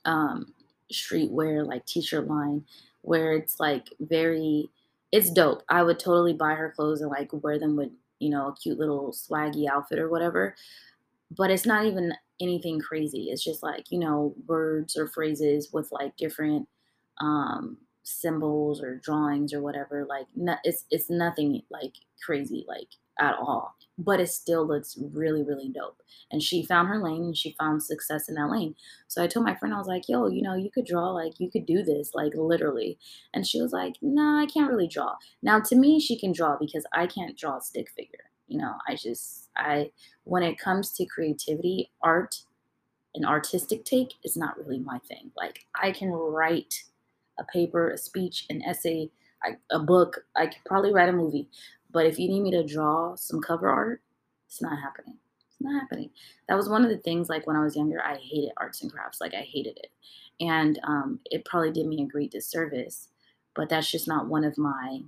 um 0.06 0.54
streetwear 0.92 1.66
like 1.66 1.86
t-shirt 1.86 2.28
line 2.28 2.64
where 3.02 3.34
it's 3.34 3.60
like 3.60 3.88
very 4.00 4.70
it's 5.12 5.32
dope. 5.32 5.64
I 5.70 5.84
would 5.84 6.00
totally 6.00 6.34
buy 6.34 6.56
her 6.56 6.72
clothes 6.76 7.02
and 7.02 7.10
like 7.10 7.30
wear 7.34 7.60
them 7.60 7.76
with, 7.76 7.92
you 8.20 8.30
know, 8.30 8.48
a 8.50 8.56
cute 8.56 8.80
little 8.80 9.12
swaggy 9.12 9.68
outfit 9.70 10.00
or 10.00 10.10
whatever. 10.10 10.56
But 11.32 11.52
it's 11.52 11.66
not 11.66 11.86
even 11.86 12.14
anything 12.42 12.80
crazy. 12.80 13.30
It's 13.32 13.44
just 13.44 13.64
like, 13.64 13.92
you 13.92 14.00
know, 14.00 14.36
words 14.48 14.98
or 14.98 15.08
phrases 15.08 15.72
with 15.74 15.92
like 15.92 16.18
different 16.18 16.68
um 17.20 17.78
symbols 18.04 18.82
or 18.82 18.96
drawings 18.98 19.54
or 19.54 19.62
whatever. 19.62 20.06
Like 20.06 20.28
no, 20.36 20.56
it's 20.64 20.86
it's 20.92 21.10
nothing 21.10 21.62
like 21.72 21.94
crazy 22.26 22.66
like 22.68 22.90
at 23.20 23.36
all 23.36 23.78
but 23.98 24.20
it 24.20 24.30
still 24.30 24.66
looks 24.66 24.98
really, 25.12 25.44
really 25.44 25.70
dope. 25.70 26.02
And 26.32 26.42
she 26.42 26.64
found 26.64 26.88
her 26.88 27.02
lane 27.02 27.24
and 27.24 27.38
she 27.38 27.56
found 27.60 27.82
success 27.82 28.30
in 28.30 28.36
that 28.36 28.52
lane. 28.52 28.76
So 29.08 29.24
I 29.24 29.28
told 29.28 29.46
my 29.46 29.56
friend, 29.56 29.74
I 29.74 29.80
was 29.80 29.88
like, 29.88 30.08
yo, 30.08 30.28
you 30.28 30.42
know, 30.42 30.56
you 30.56 30.70
could 30.70 30.86
draw, 30.86 31.12
like, 31.12 31.40
you 31.40 31.50
could 31.50 31.66
do 31.66 31.84
this, 31.84 32.12
like, 32.14 32.34
literally. 32.36 33.00
And 33.34 33.48
she 33.48 33.62
was 33.62 33.72
like, 33.72 33.96
no, 34.02 34.22
nah, 34.22 34.42
I 34.42 34.46
can't 34.46 34.70
really 34.70 34.88
draw. 34.88 35.16
Now, 35.42 35.60
to 35.62 35.76
me, 35.76 36.00
she 36.00 36.18
can 36.18 36.32
draw 36.32 36.58
because 36.60 36.86
I 36.94 37.08
can't 37.08 37.38
draw 37.38 37.58
a 37.58 37.62
stick 37.62 37.90
figure. 37.90 38.30
You 38.48 38.60
know, 38.60 38.76
I 38.88 38.96
just, 38.96 39.50
I, 39.58 39.92
when 40.26 40.44
it 40.44 40.60
comes 40.60 40.92
to 40.94 41.06
creativity, 41.06 41.92
art, 42.02 42.44
an 43.16 43.26
artistic 43.26 43.84
take 43.84 44.14
is 44.24 44.38
not 44.38 44.58
really 44.58 44.80
my 44.80 45.00
thing. 45.00 45.32
Like, 45.36 45.66
I 45.82 45.92
can 45.92 46.12
write 46.12 46.84
a 47.40 47.44
paper, 47.44 47.90
a 47.90 47.98
speech, 47.98 48.46
an 48.50 48.62
essay, 48.62 49.10
a 49.72 49.80
book. 49.80 50.26
I 50.36 50.48
could 50.48 50.64
probably 50.66 50.94
write 50.94 51.10
a 51.10 51.14
movie, 51.14 51.48
but 51.92 52.06
if 52.06 52.20
you 52.20 52.28
need 52.28 52.42
me 52.42 52.52
to 52.52 52.64
draw 52.64 53.16
some 53.16 53.42
cover 53.42 53.70
art, 53.70 54.02
it's 54.48 54.62
not 54.62 54.80
happening. 54.80 55.18
It's 55.48 55.62
not 55.62 55.80
happening. 55.80 56.10
That 56.48 56.56
was 56.56 56.70
one 56.70 56.84
of 56.84 56.90
the 56.90 56.98
things, 56.98 57.30
like 57.30 57.48
when 57.48 57.56
I 57.56 57.64
was 57.64 57.76
younger, 57.76 58.02
I 58.04 58.18
hated 58.18 58.52
arts 58.58 58.82
and 58.82 58.92
crafts. 58.92 59.22
Like 59.22 59.34
I 59.34 59.42
hated 59.42 59.78
it. 59.78 59.92
And 60.40 60.80
um, 60.84 61.20
it 61.26 61.46
probably 61.46 61.72
did 61.72 61.88
me 61.88 62.02
a 62.04 62.06
great 62.06 62.32
disservice, 62.32 63.10
but 63.56 63.70
that's 63.70 63.90
just 63.90 64.08
not 64.08 64.28
one 64.28 64.44
of 64.44 64.58
my 64.58 65.02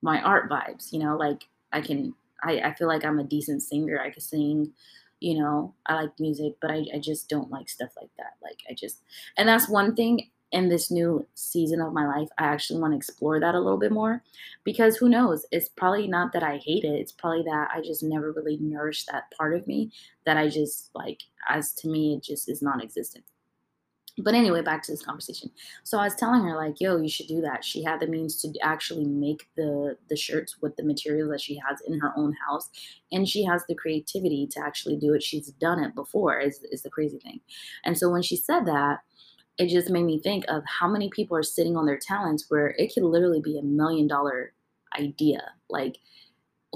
my 0.00 0.22
art 0.22 0.48
vibes, 0.48 0.92
you 0.92 0.98
know, 1.00 1.16
like 1.16 1.48
I 1.72 1.80
can 1.80 2.14
I, 2.42 2.60
I 2.60 2.74
feel 2.74 2.86
like 2.86 3.04
I'm 3.04 3.18
a 3.18 3.24
decent 3.24 3.62
singer. 3.62 4.00
I 4.00 4.10
can 4.10 4.20
sing, 4.20 4.72
you 5.20 5.38
know, 5.40 5.74
I 5.86 5.94
like 5.94 6.20
music, 6.20 6.54
but 6.60 6.70
I, 6.70 6.84
I 6.94 6.98
just 7.00 7.28
don't 7.28 7.50
like 7.50 7.68
stuff 7.68 7.90
like 8.00 8.10
that. 8.16 8.34
Like 8.42 8.60
I 8.70 8.74
just 8.74 9.02
and 9.36 9.48
that's 9.48 9.68
one 9.68 9.96
thing 9.96 10.30
in 10.52 10.68
this 10.68 10.90
new 10.90 11.26
season 11.34 11.80
of 11.80 11.92
my 11.92 12.06
life, 12.06 12.28
I 12.38 12.44
actually 12.44 12.80
want 12.80 12.92
to 12.92 12.96
explore 12.96 13.38
that 13.40 13.54
a 13.54 13.60
little 13.60 13.78
bit 13.78 13.92
more 13.92 14.22
because 14.64 14.96
who 14.96 15.08
knows? 15.08 15.44
It's 15.52 15.68
probably 15.68 16.06
not 16.06 16.32
that 16.32 16.42
I 16.42 16.56
hate 16.58 16.84
it. 16.84 16.98
It's 17.00 17.12
probably 17.12 17.42
that 17.42 17.68
I 17.74 17.82
just 17.82 18.02
never 18.02 18.32
really 18.32 18.56
nourished 18.58 19.08
that 19.12 19.30
part 19.36 19.54
of 19.54 19.66
me 19.66 19.92
that 20.24 20.36
I 20.36 20.48
just 20.48 20.90
like, 20.94 21.22
as 21.48 21.72
to 21.74 21.88
me, 21.88 22.14
it 22.14 22.22
just 22.22 22.48
is 22.48 22.62
non 22.62 22.80
existent. 22.80 23.24
But 24.20 24.34
anyway, 24.34 24.62
back 24.62 24.82
to 24.82 24.92
this 24.92 25.04
conversation. 25.04 25.50
So 25.84 25.98
I 25.98 26.04
was 26.04 26.16
telling 26.16 26.42
her 26.42 26.56
like, 26.56 26.80
"Yo, 26.80 26.96
you 26.96 27.08
should 27.08 27.28
do 27.28 27.40
that." 27.42 27.64
She 27.64 27.84
had 27.84 28.00
the 28.00 28.06
means 28.08 28.40
to 28.42 28.52
actually 28.62 29.04
make 29.04 29.48
the 29.56 29.96
the 30.08 30.16
shirts 30.16 30.60
with 30.60 30.76
the 30.76 30.82
materials 30.82 31.30
that 31.30 31.40
she 31.40 31.54
has 31.56 31.80
in 31.82 32.00
her 32.00 32.12
own 32.16 32.34
house, 32.48 32.68
and 33.12 33.28
she 33.28 33.44
has 33.44 33.64
the 33.68 33.76
creativity 33.76 34.46
to 34.48 34.60
actually 34.60 34.96
do 34.96 35.14
it. 35.14 35.22
She's 35.22 35.52
done 35.52 35.82
it 35.84 35.94
before. 35.94 36.38
Is 36.40 36.64
is 36.72 36.82
the 36.82 36.90
crazy 36.90 37.18
thing. 37.18 37.40
And 37.84 37.96
so 37.96 38.10
when 38.10 38.22
she 38.22 38.36
said 38.36 38.66
that, 38.66 39.00
it 39.58 39.68
just 39.68 39.90
made 39.90 40.04
me 40.04 40.18
think 40.20 40.44
of 40.48 40.62
how 40.66 40.88
many 40.88 41.10
people 41.10 41.36
are 41.36 41.42
sitting 41.42 41.76
on 41.76 41.84
their 41.84 41.98
talents 41.98 42.46
where 42.48 42.68
it 42.78 42.94
could 42.94 43.02
literally 43.02 43.40
be 43.40 43.58
a 43.58 43.62
million 43.62 44.06
dollar 44.06 44.52
idea. 44.98 45.52
Like, 45.68 45.98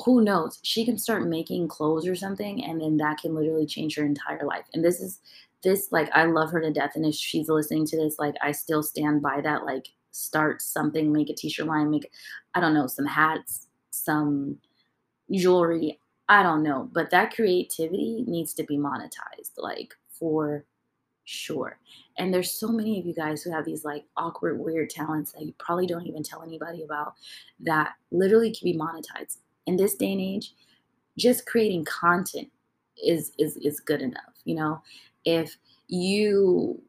who 0.05 0.23
knows? 0.23 0.59
She 0.63 0.85
can 0.85 0.99
start 0.99 1.27
making 1.27 1.69
clothes 1.69 2.07
or 2.07 2.17
something, 2.17 2.65
and 2.65 2.81
then 2.81 2.97
that 2.97 3.19
can 3.19 3.35
literally 3.35 3.67
change 3.67 3.97
her 3.97 4.05
entire 4.05 4.45
life. 4.45 4.65
And 4.75 4.85
this 4.85 5.01
is 5.01 5.21
this, 5.63 5.93
like, 5.93 6.11
I 6.13 6.25
love 6.25 6.51
her 6.51 6.61
to 6.61 6.73
death. 6.73 6.93
And 6.97 7.07
if 7.07 7.15
she's 7.15 7.49
listening 7.49 7.87
to 7.87 7.97
this, 7.97 8.19
like, 8.19 8.35
I 8.43 8.53
still 8.53 8.83
stand 8.83 9.23
by 9.23 9.41
that. 9.43 9.65
Like, 9.65 9.89
start 10.11 10.61
something, 10.61 11.13
make 11.13 11.31
a 11.31 11.35
t 11.35 11.49
shirt 11.49 11.67
line, 11.67 11.91
make, 11.91 12.11
I 12.55 12.61
don't 12.61 12.75
know, 12.75 12.87
some 12.87 13.07
hats, 13.07 13.69
some 13.91 14.59
jewelry. 15.31 16.01
I 16.29 16.43
don't 16.43 16.63
know. 16.63 16.89
But 16.93 17.11
that 17.11 17.35
creativity 17.35 18.25
needs 18.27 18.55
to 18.55 18.65
be 18.65 18.77
monetized, 18.77 19.53
like, 19.57 19.95
for 20.09 20.65
sure. 21.33 21.79
And 22.19 22.33
there's 22.33 22.53
so 22.53 22.69
many 22.69 23.01
of 23.01 23.07
you 23.07 23.15
guys 23.15 23.43
who 23.43 23.51
have 23.51 23.65
these 23.65 23.85
like 23.85 24.05
awkward, 24.17 24.59
weird 24.59 24.91
talents 24.91 25.33
that 25.33 25.45
you 25.45 25.55
probably 25.59 25.87
don't 25.87 26.07
even 26.07 26.23
tell 26.23 26.43
anybody 26.43 26.85
about 26.85 27.15
that 27.61 27.95
literally 28.11 28.55
can 28.55 28.71
be 28.71 28.79
monetized. 28.79 29.39
In 29.67 29.77
this 29.77 29.95
day 29.95 30.13
and 30.13 30.21
age, 30.21 30.55
just 31.17 31.47
creating 31.47 31.85
content 31.85 32.51
is 33.03 33.33
is 33.39 33.57
is 33.59 33.81
good 33.81 34.03
enough. 34.03 34.35
You 34.45 34.57
know, 34.57 34.83
if 35.25 35.57
you 35.89 36.83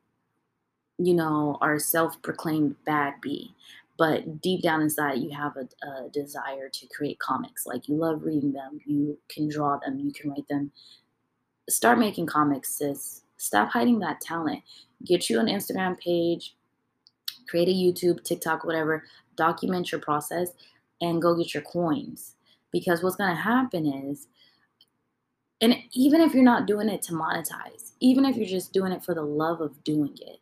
you 0.97 1.13
know 1.13 1.57
are 1.61 1.79
self-proclaimed 1.79 2.75
bad 2.85 3.13
bee 3.21 3.53
but 3.97 4.41
deep 4.41 4.61
down 4.61 4.81
inside 4.81 5.17
you 5.19 5.29
have 5.31 5.55
a, 5.57 5.67
a, 5.87 6.09
desire 6.09 6.69
to 6.69 6.87
create 6.87 7.17
comics 7.19 7.65
like 7.65 7.87
you 7.87 7.95
love 7.95 8.23
reading 8.23 8.53
them 8.53 8.79
you 8.85 9.17
can 9.27 9.49
draw 9.49 9.77
them 9.79 9.99
you 9.99 10.13
can 10.13 10.29
write 10.29 10.47
them 10.49 10.71
start 11.67 11.97
making 11.97 12.27
comics 12.27 12.77
sis 12.77 13.22
Stop 13.37 13.69
hiding 13.69 13.99
that 13.99 14.21
talent. 14.21 14.61
Get 15.05 15.29
you 15.29 15.39
an 15.39 15.47
Instagram 15.47 15.99
page, 15.99 16.55
create 17.47 17.67
a 17.67 17.71
YouTube, 17.71 18.23
TikTok, 18.23 18.63
whatever, 18.63 19.03
document 19.35 19.91
your 19.91 20.01
process, 20.01 20.49
and 21.01 21.21
go 21.21 21.35
get 21.35 21.53
your 21.53 21.63
coins. 21.63 22.35
Because 22.71 23.03
what's 23.03 23.15
going 23.15 23.35
to 23.35 23.41
happen 23.41 23.85
is, 23.85 24.27
and 25.61 25.75
even 25.93 26.21
if 26.21 26.33
you're 26.33 26.43
not 26.43 26.67
doing 26.67 26.89
it 26.89 27.01
to 27.03 27.13
monetize, 27.13 27.91
even 27.99 28.25
if 28.25 28.35
you're 28.35 28.45
just 28.45 28.73
doing 28.73 28.91
it 28.91 29.03
for 29.03 29.13
the 29.13 29.21
love 29.21 29.61
of 29.61 29.83
doing 29.83 30.17
it, 30.21 30.39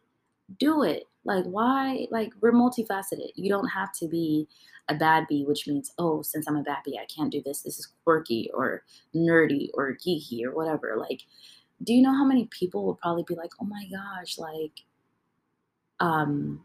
do 0.60 0.84
it. 0.84 1.08
Like, 1.26 1.46
why? 1.46 2.08
Like, 2.10 2.32
we're 2.42 2.54
multifaceted. 2.54 3.30
You 3.36 3.50
don't 3.50 3.68
have 3.68 3.94
to 4.00 4.08
be 4.08 4.48
a 4.90 4.96
bad 4.96 5.28
bee, 5.28 5.46
which 5.46 5.68
means, 5.68 5.92
oh, 6.00 6.22
since 6.24 6.48
I'm 6.48 6.56
a 6.56 6.64
bad 6.64 6.80
bee, 6.84 7.00
I 7.02 7.06
can't 7.06 7.32
do 7.32 7.42
this. 7.44 7.62
This 7.62 7.78
is 7.78 7.94
quirky 8.04 8.50
or 8.54 8.84
nerdy 9.16 9.70
or 9.76 9.96
geeky 9.96 10.44
or 10.44 10.56
whatever. 10.56 10.96
Like, 10.98 11.22
do 11.84 11.94
you 11.94 12.02
know 12.02 12.14
how 12.14 12.26
many 12.26 12.48
people 12.48 12.86
will 12.86 12.96
probably 12.96 13.24
be 13.28 13.36
like, 13.36 13.52
"Oh 13.62 13.66
my 13.66 13.86
gosh, 13.92 14.38
like 14.38 14.84
um 16.00 16.64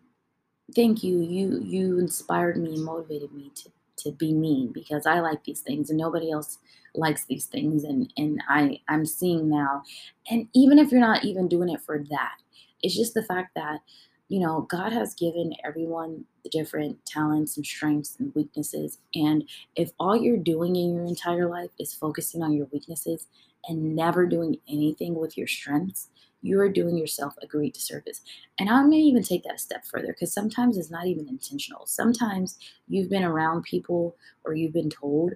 thank 0.75 1.03
you. 1.03 1.21
You 1.21 1.61
you 1.63 1.99
inspired 1.99 2.57
me 2.57 2.79
motivated 2.79 3.33
me 3.33 3.53
to 3.57 3.71
to 3.99 4.13
be 4.13 4.33
me 4.35 4.71
because 4.73 5.07
I 5.07 5.21
like 5.21 5.45
these 5.45 5.61
things 5.61 5.91
and 5.91 5.99
nobody 5.99 6.31
else 6.31 6.59
likes 6.95 7.25
these 7.25 7.47
things 7.47 7.85
and 7.85 8.13
and 8.17 8.43
I 8.49 8.81
I'm 8.89 9.07
seeing 9.07 9.49
now 9.49 9.83
and 10.31 10.49
even 10.55 10.79
if 10.79 10.91
you're 10.91 11.01
not 11.01 11.25
even 11.25 11.49
doing 11.49 11.71
it 11.71 11.81
for 11.83 11.99
that 12.11 12.37
it's 12.83 12.97
just 12.97 13.15
the 13.15 13.25
fact 13.25 13.55
that 13.55 13.81
you 14.29 14.41
know, 14.41 14.63
God 14.63 14.93
has 14.93 15.15
given 15.15 15.55
everyone 15.65 16.25
the 16.43 16.51
different 16.51 17.05
talents 17.07 17.57
and 17.57 17.65
strengths 17.65 18.17
and 18.19 18.35
weaknesses. 18.35 18.99
And 19.15 19.49
if 19.77 19.93
all 20.01 20.17
you're 20.17 20.37
doing 20.37 20.75
in 20.75 20.95
your 20.95 21.05
entire 21.05 21.49
life 21.49 21.71
is 21.79 21.95
focusing 21.95 22.43
on 22.43 22.53
your 22.53 22.67
weaknesses 22.73 23.27
and 23.69 23.97
never 23.97 24.27
doing 24.27 24.59
anything 24.69 25.15
with 25.15 25.37
your 25.37 25.47
strengths, 25.47 26.09
you 26.43 26.61
are 26.61 26.69
doing 26.69 26.97
yourself 26.97 27.35
a 27.43 27.47
great 27.47 27.75
disservice. 27.75 28.21
And 28.59 28.69
I 28.71 28.83
may 28.83 28.99
even 28.99 29.23
take 29.23 29.43
that 29.45 29.57
a 29.57 29.59
step 29.59 29.85
further 29.85 30.09
because 30.09 30.33
sometimes 30.33 30.77
it's 30.79 30.91
not 30.91 31.07
even 31.07 31.29
intentional. 31.29 31.87
Sometimes 31.87 32.59
you've 32.89 33.11
been 33.11 33.25
around 33.25 33.65
people 33.65 34.17
or 34.45 34.55
you've 34.55 34.73
been 34.73 34.91
told 34.91 35.35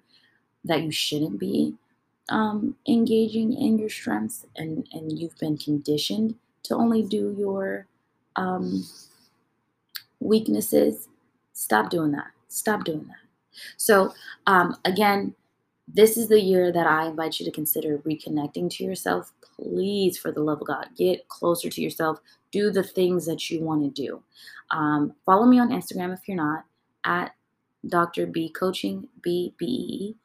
that 0.65 0.83
you 0.83 0.93
shouldn't 0.93 1.39
be 1.39 1.75
um, 2.29 2.77
engaging 2.87 3.53
in 3.53 3.79
your 3.79 3.89
strengths 3.89 4.47
and, 4.57 4.87
and 4.93 5.19
you've 5.19 5.37
been 5.39 5.57
conditioned 5.57 6.37
to 6.65 6.75
only 6.75 7.03
do 7.03 7.35
your 7.37 7.87
um, 8.37 8.85
weaknesses, 10.21 11.09
stop 11.53 11.91
doing 11.91 12.13
that. 12.13 12.29
Stop 12.49 12.85
doing 12.85 13.07
that. 13.07 13.17
So, 13.77 14.15
um, 14.47 14.77
again, 14.85 15.35
this 15.95 16.17
is 16.17 16.29
the 16.29 16.41
year 16.41 16.73
that 16.73 16.87
I 16.87 17.07
invite 17.07 17.39
you 17.39 17.47
to 17.47 17.53
consider 17.53 17.99
reconnecting 17.99 18.71
to 18.71 18.85
yourself. 18.85 19.33
Please, 19.57 20.19
for 20.19 20.31
the 20.33 20.43
love 20.43 20.61
of 20.61 20.67
God, 20.67 20.89
get 20.97 21.29
closer 21.29 21.69
to 21.69 21.81
yourself. 21.81 22.21
Do 22.53 22.71
the 22.71 22.83
things 22.83 23.27
that 23.27 23.51
you 23.51 23.63
want 23.63 23.83
to 23.83 24.03
do. 24.03 24.23
Um, 24.71 25.15
follow 25.25 25.47
me 25.47 25.59
on 25.59 25.71
Instagram 25.71 26.13
if 26.13 26.29
you're 26.29 26.37
not 26.37 26.65
at 27.05 27.35
Dr. 27.89 28.27
B 28.27 28.51
Coaching, 28.51 29.09
B 29.23 29.55
B 29.59 29.67
E. 29.67 30.17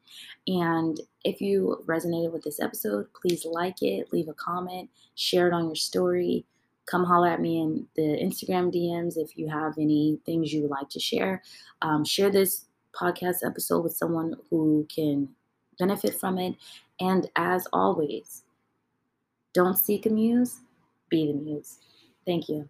And 0.47 0.99
if 1.23 1.41
you 1.41 1.84
resonated 1.86 2.32
with 2.32 2.43
this 2.43 2.60
episode, 2.60 3.08
please 3.19 3.45
like 3.45 3.82
it, 3.82 4.12
leave 4.12 4.28
a 4.28 4.34
comment, 4.34 4.89
share 5.15 5.47
it 5.47 5.54
on 5.54 5.65
your 5.65 5.75
story. 5.75 6.45
Come 6.86 7.04
holler 7.04 7.30
at 7.30 7.41
me 7.41 7.62
in 7.62 7.88
the 7.95 8.01
Instagram 8.01 8.73
DMs 8.73 9.17
if 9.17 9.38
you 9.38 9.49
have 9.49 9.73
any 9.80 10.19
things 10.25 10.54
you 10.54 10.62
would 10.62 10.71
like 10.71 10.89
to 10.89 10.99
share. 10.99 11.41
Um, 11.82 12.06
share 12.06 12.30
this 12.30 12.65
podcast 12.93 13.38
episode 13.43 13.84
with 13.84 13.97
someone 13.97 14.36
who 14.49 14.88
can 14.93 15.30
benefit 15.79 16.13
from 16.19 16.38
it. 16.38 16.55
And 16.99 17.29
as 17.35 17.67
always, 17.73 18.43
don't 19.53 19.77
seek 19.77 20.05
a 20.05 20.09
muse, 20.09 20.61
be 21.09 21.27
the 21.27 21.33
muse. 21.33 21.79
Thank 22.25 22.49
you. 22.49 22.69